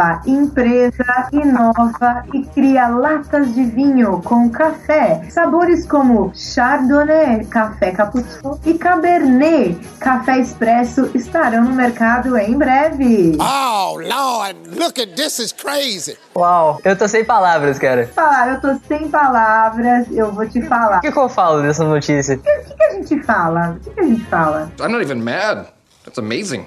Lá. 0.01 0.21
Empresa 0.25 1.29
inova 1.31 2.23
e 2.33 2.43
cria 2.45 2.87
latas 2.87 3.53
de 3.53 3.63
vinho 3.63 4.21
com 4.23 4.49
café. 4.49 5.23
Sabores 5.29 5.85
como 5.85 6.31
Chardonnay, 6.33 7.45
café 7.45 7.91
cappuccino 7.91 8.59
e 8.65 8.73
Cabernet, 8.73 9.77
café 9.99 10.39
expresso 10.39 11.11
estarão 11.13 11.65
no 11.65 11.75
mercado 11.75 12.35
em 12.37 12.57
breve. 12.57 13.37
Oh, 13.39 13.97
Lord, 13.97 14.57
look 14.77 14.99
at 14.99 15.15
this 15.15 15.39
is 15.39 15.51
crazy. 15.51 16.17
Uau, 16.35 16.79
eu 16.83 16.95
tô 16.97 17.07
sem 17.07 17.23
palavras, 17.23 17.77
cara. 17.77 18.07
Falar, 18.15 18.53
eu 18.53 18.61
tô 18.61 18.79
sem 18.87 19.07
palavras, 19.09 20.07
eu 20.11 20.31
vou 20.31 20.47
te 20.47 20.61
falar. 20.63 20.97
O 20.97 21.01
que, 21.01 21.11
que 21.11 21.19
eu 21.19 21.29
falo 21.29 21.61
dessa 21.61 21.83
notícia? 21.83 22.35
O 22.35 22.39
que, 22.39 22.75
que 22.75 22.83
a 22.83 22.91
gente 22.93 23.21
fala? 23.23 23.71
O 23.71 23.79
que, 23.79 23.89
que 23.91 23.99
a 23.99 24.03
gente 24.03 24.25
fala? 24.25 24.71
I'm 24.79 24.91
not 24.91 25.03
even 25.03 25.21
mad. 25.21 25.67
That's 26.03 26.17
amazing. 26.17 26.65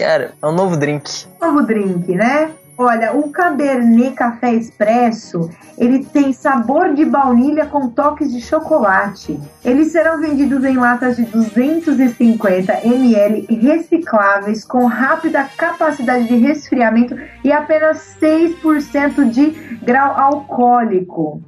Cara, 0.00 0.32
é 0.40 0.46
um 0.46 0.52
novo 0.52 0.78
drink. 0.78 1.26
Novo 1.38 1.62
drink, 1.62 2.14
né? 2.14 2.52
Olha, 2.78 3.14
o 3.14 3.30
Cabernet 3.30 4.14
Café 4.14 4.54
Expresso, 4.54 5.50
ele 5.76 6.02
tem 6.02 6.32
sabor 6.32 6.94
de 6.94 7.04
baunilha 7.04 7.66
com 7.66 7.90
toques 7.90 8.32
de 8.32 8.40
chocolate. 8.40 9.38
Eles 9.62 9.92
serão 9.92 10.18
vendidos 10.18 10.64
em 10.64 10.78
latas 10.78 11.16
de 11.16 11.24
250 11.24 12.72
ml 12.82 13.46
recicláveis 13.60 14.64
com 14.64 14.86
rápida 14.86 15.44
capacidade 15.54 16.26
de 16.26 16.36
resfriamento 16.36 17.14
e 17.44 17.52
apenas 17.52 18.16
6% 18.18 19.28
de 19.28 19.50
grau 19.82 20.18
alcoólico. 20.18 21.42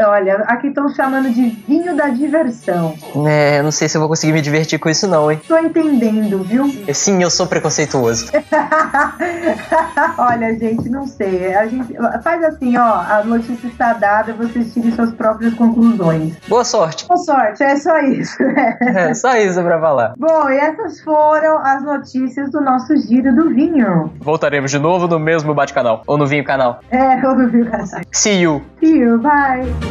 Olha, 0.00 0.36
aqui 0.46 0.68
estão 0.68 0.88
chamando 0.88 1.30
de 1.30 1.50
vinho 1.68 1.94
da 1.96 2.08
diversão. 2.08 2.94
É, 3.26 3.62
não 3.62 3.70
sei 3.70 3.88
se 3.88 3.96
eu 3.96 4.00
vou 4.00 4.08
conseguir 4.08 4.32
me 4.32 4.40
divertir 4.40 4.78
com 4.78 4.88
isso 4.88 5.06
não, 5.06 5.30
hein? 5.30 5.40
Tô 5.46 5.56
entendendo, 5.58 6.42
viu? 6.42 6.64
Sim, 6.92 7.22
eu 7.22 7.30
sou 7.30 7.46
preconceituoso. 7.46 8.30
Olha, 10.18 10.58
gente, 10.58 10.88
não 10.88 11.06
sei. 11.06 11.54
A 11.54 11.66
gente 11.66 11.94
faz 12.22 12.42
assim, 12.44 12.76
ó, 12.76 12.82
a 13.00 13.22
notícia 13.24 13.66
está 13.66 13.92
dada, 13.92 14.32
vocês 14.32 14.72
tirem 14.72 14.90
suas 14.92 15.12
próprias 15.12 15.54
conclusões. 15.54 16.34
Boa 16.48 16.64
sorte. 16.64 17.06
Boa 17.06 17.18
sorte, 17.18 17.62
é 17.62 17.76
só 17.76 17.98
isso. 18.00 18.42
né? 18.42 18.78
É, 19.00 19.14
só 19.14 19.36
isso 19.36 19.62
pra 19.62 19.80
falar. 19.80 20.14
Bom, 20.18 20.50
e 20.50 20.56
essas 20.58 21.00
foram 21.00 21.58
as 21.58 21.82
notícias 21.82 22.50
do 22.50 22.60
nosso 22.60 22.96
giro 22.96 23.34
do 23.34 23.48
vinho. 23.50 24.12
Voltaremos 24.20 24.70
de 24.70 24.78
novo 24.78 25.06
no 25.06 25.18
mesmo 25.18 25.54
bate-canal. 25.54 26.02
Ou 26.06 26.18
no 26.18 26.26
Vinho 26.26 26.44
Canal. 26.44 26.80
É, 26.90 27.14
ouviu, 27.26 27.68
cara? 27.70 27.84
See 28.12 28.40
you. 28.42 28.62
See 28.80 28.98
you, 28.98 29.18
bye. 29.18 29.89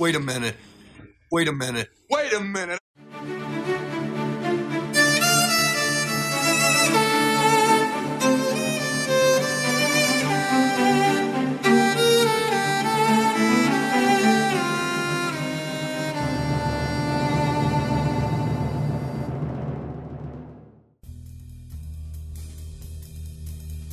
Wait 0.00 0.16
a 0.16 0.20
minute. 0.20 0.56
Wait 1.30 1.46
a 1.46 1.52
minute. 1.52 1.90
Wait 2.10 2.32
a 2.32 2.40
minute. 2.40 2.80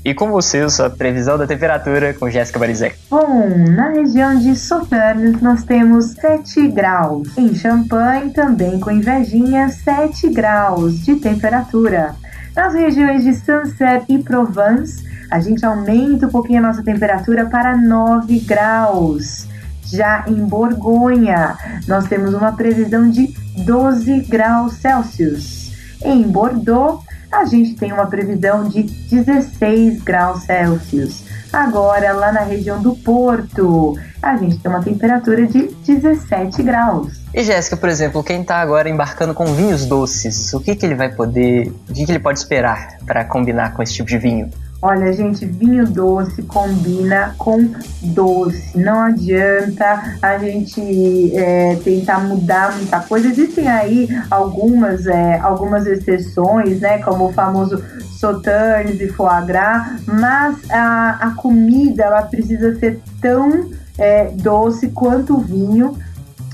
E 0.08 0.14
com 0.14 0.32
vocês, 0.32 0.80
a 0.80 0.90
previsão 0.90 1.38
da 1.38 1.46
temperatura 1.46 2.14
com 2.14 2.30
Jéssica 2.30 2.58
Barizek. 2.58 2.96
Bom, 3.12 3.50
na 3.76 3.90
região 3.90 4.40
de 4.40 4.56
Sauternes 4.56 5.42
nós 5.42 5.66
temos 5.66 6.12
7 6.12 6.66
graus. 6.70 7.38
Em 7.38 7.54
Champagne, 7.54 8.32
também 8.32 8.80
com 8.80 8.90
invejinha, 8.90 9.68
7 9.68 10.30
graus 10.30 11.04
de 11.04 11.18
temperatura. 11.18 12.16
Nas 12.56 12.74
regiões 12.74 13.26
de 13.26 13.36
Sancerre 13.36 14.06
e 14.08 14.20
Provence, 14.20 15.04
a 15.30 15.42
gente 15.42 15.66
aumenta 15.66 16.28
um 16.28 16.30
pouquinho 16.30 16.60
a 16.60 16.68
nossa 16.68 16.82
temperatura 16.82 17.48
para 17.48 17.76
9 17.76 18.40
graus. 18.40 19.46
Já 19.84 20.24
em 20.26 20.36
Borgonha, 20.36 21.58
nós 21.86 22.08
temos 22.08 22.34
uma 22.34 22.54
previsão 22.54 23.10
de 23.10 23.36
12 23.66 24.22
graus 24.22 24.76
Celsius. 24.76 25.74
Em 26.02 26.22
Bordeaux, 26.22 27.04
a 27.32 27.46
gente 27.46 27.76
tem 27.76 27.92
uma 27.92 28.08
previsão 28.08 28.68
de 28.68 28.84
16 28.84 30.02
graus 30.04 30.44
Celsius. 30.44 31.24
Agora, 31.52 32.12
lá 32.14 32.32
na 32.32 32.42
região 32.42 32.82
do 32.82 32.96
Porto, 32.96 33.98
a 34.22 34.36
gente 34.38 34.58
tem 34.60 34.70
uma 34.70 34.84
temperatura 34.84 35.46
de 35.46 35.70
17 35.86 36.62
graus. 36.64 37.22
E 37.34 37.44
Jéssica, 37.44 37.78
por 37.78 37.90
exemplo, 37.90 38.24
quem 38.24 38.44
tá 38.44 38.58
agora 38.58 38.90
embarcando 38.90 39.34
com 39.34 39.46
vinhos 39.54 39.86
doces, 39.86 40.54
o 40.54 40.60
que 40.60 40.76
que 40.76 40.86
ele 40.86 40.96
vai 40.96 41.10
poder, 41.10 41.74
o 41.90 41.94
que 41.94 42.06
que 42.06 42.12
ele 42.12 42.20
pode 42.20 42.40
esperar 42.40 42.98
para 43.06 43.24
combinar 43.24 43.74
com 43.74 43.82
esse 43.82 43.94
tipo 43.94 44.10
de 44.10 44.18
vinho? 44.18 44.50
Olha, 44.80 45.12
gente, 45.12 45.44
vinho 45.44 45.88
doce 45.88 46.44
combina 46.44 47.34
com 47.38 47.72
doce. 48.04 48.78
Não 48.78 49.00
adianta 49.00 50.18
a 50.22 50.38
gente 50.38 51.36
é, 51.36 51.76
tentar 51.84 52.20
mudar 52.20 52.76
muita 52.76 53.00
coisa. 53.00 53.28
Existem 53.28 53.68
aí 53.68 54.08
algumas, 54.30 55.08
é, 55.08 55.40
algumas 55.40 55.88
exceções, 55.88 56.80
né? 56.80 57.00
Como 57.00 57.26
o 57.26 57.34
famoso 57.34 57.84
sauternes 58.18 59.00
e 59.02 59.08
foie 59.10 59.46
gras, 59.46 60.02
mas 60.06 60.58
a, 60.70 61.18
a 61.22 61.32
comida 61.32 62.04
ela 62.04 62.24
precisa 62.24 62.78
ser 62.80 63.00
tão 63.22 63.70
é, 63.98 64.26
doce 64.26 64.90
quanto 64.90 65.38
o 65.38 65.42
vinho 65.42 65.98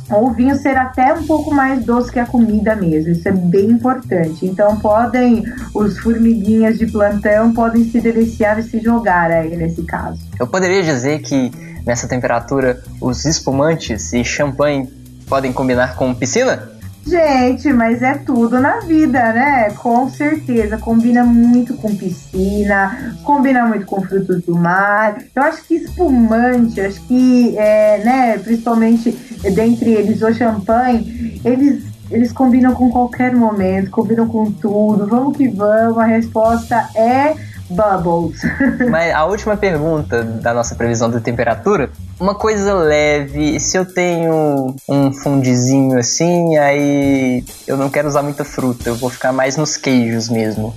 ou 0.10 0.30
o 0.30 0.34
vinho 0.34 0.56
ser 0.56 0.78
até 0.78 1.14
um 1.14 1.24
pouco 1.26 1.54
mais 1.54 1.84
doce 1.86 2.12
que 2.12 2.20
a 2.20 2.26
comida 2.26 2.76
mesmo. 2.76 3.12
Isso 3.12 3.28
é 3.28 3.32
bem 3.32 3.72
importante. 3.72 4.46
Então 4.46 4.78
podem, 4.80 5.44
os 5.74 5.98
formiguinhas 6.00 6.78
de 6.78 6.88
plantão 6.88 7.54
podem 7.54 7.84
se 7.86 8.02
deliciar 8.02 8.60
e 8.60 8.64
se 8.64 8.80
jogar 8.80 9.32
aí 9.32 9.56
nesse 9.56 9.84
caso. 9.84 10.20
Eu 10.40 10.48
poderia 10.48 10.84
dizer 10.84 11.20
que 11.20 11.52
nessa 11.86 12.08
temperatura 12.08 12.82
os 13.00 13.26
espumantes 13.26 14.14
e 14.14 14.24
champanhe 14.24 14.88
podem 15.28 15.54
combinar 15.54 15.96
com 15.96 16.14
piscina? 16.14 16.73
Gente, 17.06 17.72
mas 17.74 18.02
é 18.02 18.14
tudo 18.14 18.60
na 18.60 18.80
vida, 18.80 19.34
né? 19.34 19.72
Com 19.72 20.10
certeza. 20.10 20.78
Combina 20.78 21.24
muito 21.24 21.74
com 21.76 21.94
piscina, 21.96 23.16
combina 23.24 23.66
muito 23.66 23.86
com 23.86 24.02
frutos 24.02 24.42
do 24.44 24.56
mar. 24.56 25.18
Eu 25.36 25.44
acho 25.44 25.64
que 25.66 25.76
espumante, 25.76 26.80
acho 26.80 27.02
que, 27.02 27.58
é, 27.58 28.04
né, 28.04 28.38
principalmente 28.38 29.12
dentre 29.54 29.92
eles 29.92 30.22
o 30.22 30.34
champanhe, 30.34 31.42
eles, 31.44 31.84
eles 32.10 32.32
combinam 32.32 32.74
com 32.74 32.90
qualquer 32.90 33.36
momento, 33.36 33.92
combinam 33.92 34.28
com 34.28 34.50
tudo. 34.52 35.06
Vamos 35.06 35.36
que 35.36 35.50
vamos, 35.50 35.98
a 35.98 36.06
resposta 36.06 36.90
é 36.96 37.36
bubbles. 37.70 38.42
Mas 38.90 39.14
a 39.14 39.26
última 39.26 39.58
pergunta 39.58 40.24
da 40.24 40.54
nossa 40.54 40.76
previsão 40.76 41.10
de 41.10 41.20
temperatura, 41.20 41.90
uma 42.20 42.36
coisa 42.36 42.74
leve, 42.74 43.60
se 43.60 43.78
eu 43.78 43.86
tenho 43.86 44.76
um 44.88 45.12
fundizinho 45.12 45.98
assim, 45.98 46.58
aí 46.58 47.44
eu 47.68 47.76
não 47.76 47.90
quero 47.90 48.08
usar 48.08 48.22
muita 48.22 48.44
fruta, 48.46 48.90
eu 48.90 48.96
vou 48.96 49.10
ficar 49.10 49.32
mais 49.32 49.58
nos 49.58 49.78
queijos 49.78 50.30
mesmo. 50.30 50.76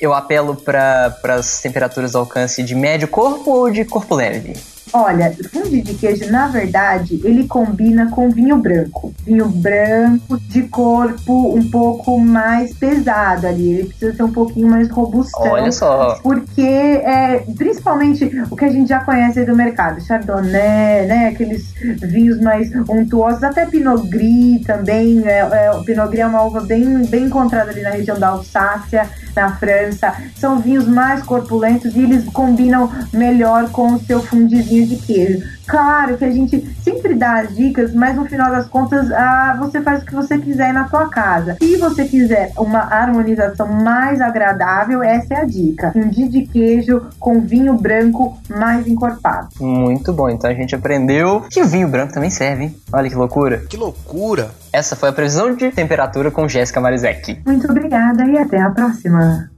Eu 0.00 0.12
apelo 0.12 0.56
para 0.56 1.16
as 1.24 1.60
temperaturas 1.60 2.12
do 2.12 2.18
alcance 2.18 2.62
de 2.62 2.74
médio 2.74 3.06
corpo 3.06 3.50
ou 3.50 3.70
de 3.70 3.84
corpo 3.84 4.14
leve? 4.14 4.54
Olha, 4.92 5.34
fundi 5.50 5.80
de 5.80 5.94
queijo, 5.94 6.30
na 6.30 6.48
verdade, 6.48 7.18
ele 7.24 7.46
combina 7.46 8.10
com 8.10 8.28
vinho 8.28 8.58
branco. 8.58 9.14
Vinho 9.24 9.48
branco 9.48 10.38
de 10.38 10.64
corpo 10.64 11.56
um 11.56 11.70
pouco 11.70 12.18
mais 12.18 12.74
pesado 12.74 13.46
ali. 13.46 13.72
Ele 13.72 13.84
precisa 13.88 14.14
ser 14.14 14.22
um 14.22 14.32
pouquinho 14.32 14.68
mais 14.68 14.90
robustão. 14.90 15.50
Olha 15.50 15.72
só. 15.72 16.18
Porque, 16.22 16.60
é, 16.60 17.44
principalmente, 17.56 18.30
o 18.50 18.56
que 18.56 18.66
a 18.66 18.70
gente 18.70 18.88
já 18.88 19.00
conhece 19.00 19.40
aí 19.40 19.46
do 19.46 19.56
mercado. 19.56 20.02
Chardonnay, 20.02 21.06
né? 21.06 21.28
Aqueles 21.28 21.72
vinhos 22.02 22.38
mais 22.40 22.70
untuosos. 22.88 23.42
Até 23.42 23.64
Pinot 23.64 24.06
Gris 24.08 24.62
também. 24.66 25.26
É, 25.26 25.38
é, 25.38 25.70
o 25.72 25.82
Pinot 25.84 26.08
Gris 26.08 26.20
é 26.20 26.26
uma 26.26 26.42
uva 26.42 26.60
bem, 26.60 27.06
bem 27.06 27.24
encontrada 27.24 27.70
ali 27.70 27.80
na 27.80 27.90
região 27.90 28.18
da 28.18 28.28
Alsácia, 28.28 29.08
na 29.34 29.56
França. 29.56 30.14
São 30.36 30.58
vinhos 30.58 30.86
mais 30.86 31.22
corpulentos 31.22 31.96
e 31.96 32.00
eles 32.00 32.24
combinam 32.26 32.90
melhor 33.10 33.70
com 33.70 33.94
o 33.94 34.00
seu 34.00 34.22
fundizinho 34.22 34.81
de 34.84 34.96
queijo. 34.96 35.46
Claro 35.66 36.16
que 36.16 36.24
a 36.24 36.30
gente 36.30 36.60
sempre 36.82 37.14
dá 37.14 37.40
as 37.40 37.54
dicas, 37.54 37.94
mas 37.94 38.16
no 38.16 38.24
final 38.24 38.50
das 38.50 38.66
contas 38.68 39.10
ah, 39.12 39.56
você 39.58 39.80
faz 39.80 40.02
o 40.02 40.06
que 40.06 40.14
você 40.14 40.38
quiser 40.38 40.72
na 40.72 40.88
sua 40.88 41.08
casa. 41.08 41.56
Se 41.60 41.76
você 41.76 42.04
quiser 42.04 42.52
uma 42.56 42.80
harmonização 42.80 43.68
mais 43.68 44.20
agradável, 44.20 45.02
essa 45.02 45.34
é 45.34 45.36
a 45.38 45.44
dica. 45.44 45.92
Um 45.94 46.08
dia 46.08 46.28
de 46.28 46.46
queijo 46.46 47.02
com 47.18 47.40
vinho 47.40 47.74
branco 47.74 48.38
mais 48.48 48.86
encorpado. 48.86 49.48
Muito 49.60 50.12
bom, 50.12 50.28
então 50.28 50.50
a 50.50 50.54
gente 50.54 50.74
aprendeu 50.74 51.44
que 51.48 51.62
o 51.62 51.66
vinho 51.66 51.88
branco 51.88 52.12
também 52.12 52.30
serve, 52.30 52.64
hein? 52.64 52.76
Olha 52.92 53.08
que 53.08 53.16
loucura. 53.16 53.58
Que 53.68 53.76
loucura! 53.76 54.50
Essa 54.72 54.96
foi 54.96 55.10
a 55.10 55.12
previsão 55.12 55.54
de 55.54 55.70
temperatura 55.70 56.30
com 56.30 56.48
Jéssica 56.48 56.80
Marizek. 56.80 57.42
Muito 57.46 57.70
obrigada 57.70 58.24
e 58.24 58.38
até 58.38 58.60
a 58.60 58.70
próxima. 58.70 59.50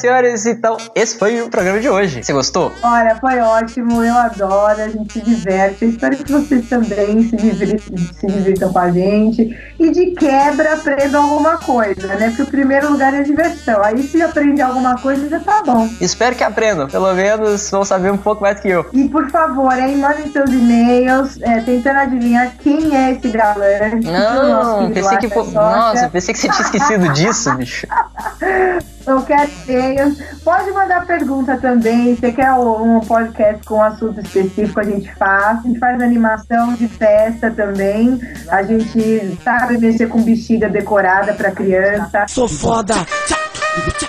Senhoras 0.00 0.28
e 0.34 0.42
senhores, 0.42 0.46
então 0.46 0.76
esse 0.94 1.18
foi 1.18 1.40
o 1.40 1.48
programa 1.48 1.80
de 1.80 1.88
hoje. 1.88 2.22
Você 2.22 2.32
gostou? 2.32 2.72
Olha, 2.82 3.16
foi 3.16 3.38
ótimo, 3.40 4.02
eu 4.02 4.14
adoro, 4.14 4.80
a 4.80 4.88
gente 4.88 5.12
se 5.12 5.20
diverte. 5.20 5.84
Eu 5.84 5.90
espero 5.90 6.16
que 6.16 6.30
vocês 6.30 6.68
também 6.68 7.22
se 7.28 7.36
divirtam, 7.36 7.96
se 7.96 8.26
divirtam 8.26 8.72
com 8.72 8.78
a 8.78 8.90
gente. 8.90 9.56
E 9.78 9.90
de 9.90 10.12
quebra 10.12 10.74
aprendam 10.74 11.22
alguma 11.22 11.56
coisa, 11.58 12.06
né? 12.14 12.28
Porque 12.28 12.42
o 12.42 12.46
primeiro 12.46 12.90
lugar 12.90 13.14
é 13.14 13.22
diversão. 13.22 13.82
Aí 13.82 14.02
se 14.02 14.20
aprender 14.22 14.62
alguma 14.62 14.96
coisa, 14.98 15.28
já 15.28 15.40
tá 15.40 15.62
bom. 15.64 15.88
Espero 16.00 16.34
que 16.34 16.44
aprendam. 16.44 16.88
Pelo 16.88 17.12
menos 17.14 17.70
vão 17.70 17.84
saber 17.84 18.12
um 18.12 18.18
pouco 18.18 18.42
mais 18.42 18.60
que 18.60 18.68
eu. 18.68 18.86
E 18.92 19.08
por 19.08 19.30
favor, 19.30 19.76
hein, 19.78 19.96
mandem 19.96 20.30
seus 20.32 20.50
e-mails, 20.50 21.40
é, 21.42 21.60
tentando 21.60 21.98
adivinhar 21.98 22.52
quem 22.58 22.96
é 22.96 23.12
esse 23.12 23.28
galã. 23.28 23.66
Não, 24.02 24.90
pensei 24.90 25.18
que. 25.18 25.28
Nossa, 25.28 26.08
pensei 26.08 26.34
que 26.34 26.40
você 26.40 26.48
tinha 26.48 26.62
esquecido 26.62 27.12
disso, 27.12 27.54
bicho. 27.54 27.86
Quero 29.24 29.50
e-mails. 29.66 30.18
Pode 30.44 30.70
mandar 30.70 31.06
pergunta 31.06 31.56
também. 31.56 32.16
Se 32.16 32.32
quer 32.32 32.52
um 32.52 33.00
podcast 33.00 33.64
com 33.64 33.76
um 33.76 33.82
assunto 33.82 34.20
específico, 34.20 34.80
a 34.80 34.84
gente 34.84 35.12
faz. 35.14 35.58
A 35.58 35.62
gente 35.62 35.78
faz 35.78 36.00
animação 36.00 36.74
de 36.74 36.86
festa 36.88 37.50
também. 37.50 38.20
A 38.50 38.62
gente 38.62 39.38
sabe 39.42 39.78
mexer 39.78 40.08
com 40.08 40.22
bexiga 40.22 40.68
decorada 40.68 41.32
pra 41.32 41.50
criança. 41.50 42.26
Sou 42.28 42.48
foda! 42.48 42.94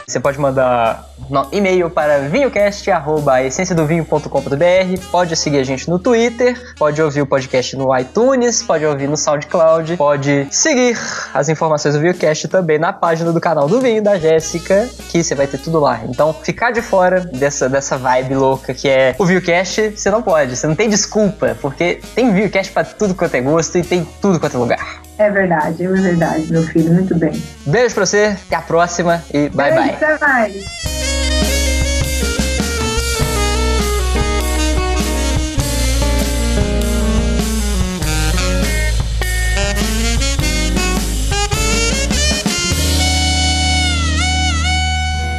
Você 0.08 0.20
pode 0.20 0.40
mandar 0.40 1.09
e-mail 1.52 1.90
para 1.90 2.20
vinhocast.essenciadovinho.com.br. 2.30 5.02
Pode 5.12 5.36
seguir 5.36 5.58
a 5.60 5.64
gente 5.64 5.90
no 5.90 6.00
Twitter, 6.00 6.74
pode 6.78 7.02
ouvir 7.02 7.22
o 7.22 7.26
podcast 7.26 7.76
no 7.76 7.98
iTunes, 7.98 8.64
pode 8.64 8.86
ouvir 8.86 9.08
no 9.08 9.18
SoundCloud, 9.18 9.98
pode 9.98 10.48
seguir 10.52 10.98
as 11.34 11.50
informações 11.50 11.96
do 11.96 12.02
Vinhocast 12.02 12.48
também 12.48 12.80
na 12.80 12.94
página 12.94 13.32
do 13.32 13.42
canal 13.42 13.68
do 13.68 13.82
Vinho 13.82 14.02
da 14.02 14.18
Jéssica, 14.18 14.88
que 15.10 15.24
você 15.24 15.36
vai 15.36 15.48
ter 15.48 15.58
tudo 15.58 15.80
lá. 15.80 16.02
Então, 16.08 16.34
ficar 16.34 16.72
de 16.72 16.82
fora 16.82 17.22
dessa, 17.22 17.70
dessa 17.70 17.98
vibe 17.98 18.36
louca 18.36 18.74
que 18.74 18.88
é 18.88 19.16
o 19.18 19.26
Viewcast, 19.26 19.94
você 19.96 20.10
não 20.10 20.22
pode, 20.22 20.56
você 20.56 20.68
não 20.68 20.76
tem 20.76 20.90
desculpa, 20.90 21.58
porque 21.62 22.00
tem 22.16 22.34
Viewcast 22.34 22.72
para 22.72 22.86
tudo 22.86 23.16
quanto 23.16 23.36
é 23.36 23.42
gosto 23.42 23.78
e 23.78 23.84
tem 23.84 24.08
tudo 24.22 24.40
quanto 24.40 24.56
é 24.56 24.60
lugar. 24.60 25.09
É 25.20 25.30
verdade, 25.30 25.84
é 25.84 25.88
verdade, 25.90 26.50
meu 26.50 26.64
filho. 26.64 26.94
Muito 26.94 27.14
bem. 27.14 27.34
Beijo 27.66 27.94
pra 27.94 28.06
você, 28.06 28.38
até 28.48 28.56
a 28.56 28.62
próxima 28.62 29.22
e 29.34 29.50
bye 29.50 29.70
Beijo, 29.70 29.86
bye. 29.86 29.96
Até 29.96 30.18
mais. 30.18 30.90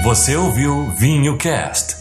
Você 0.05 0.37
ouviu 0.37 0.91
Vinho 0.99 1.39
Cast. 1.39 2.00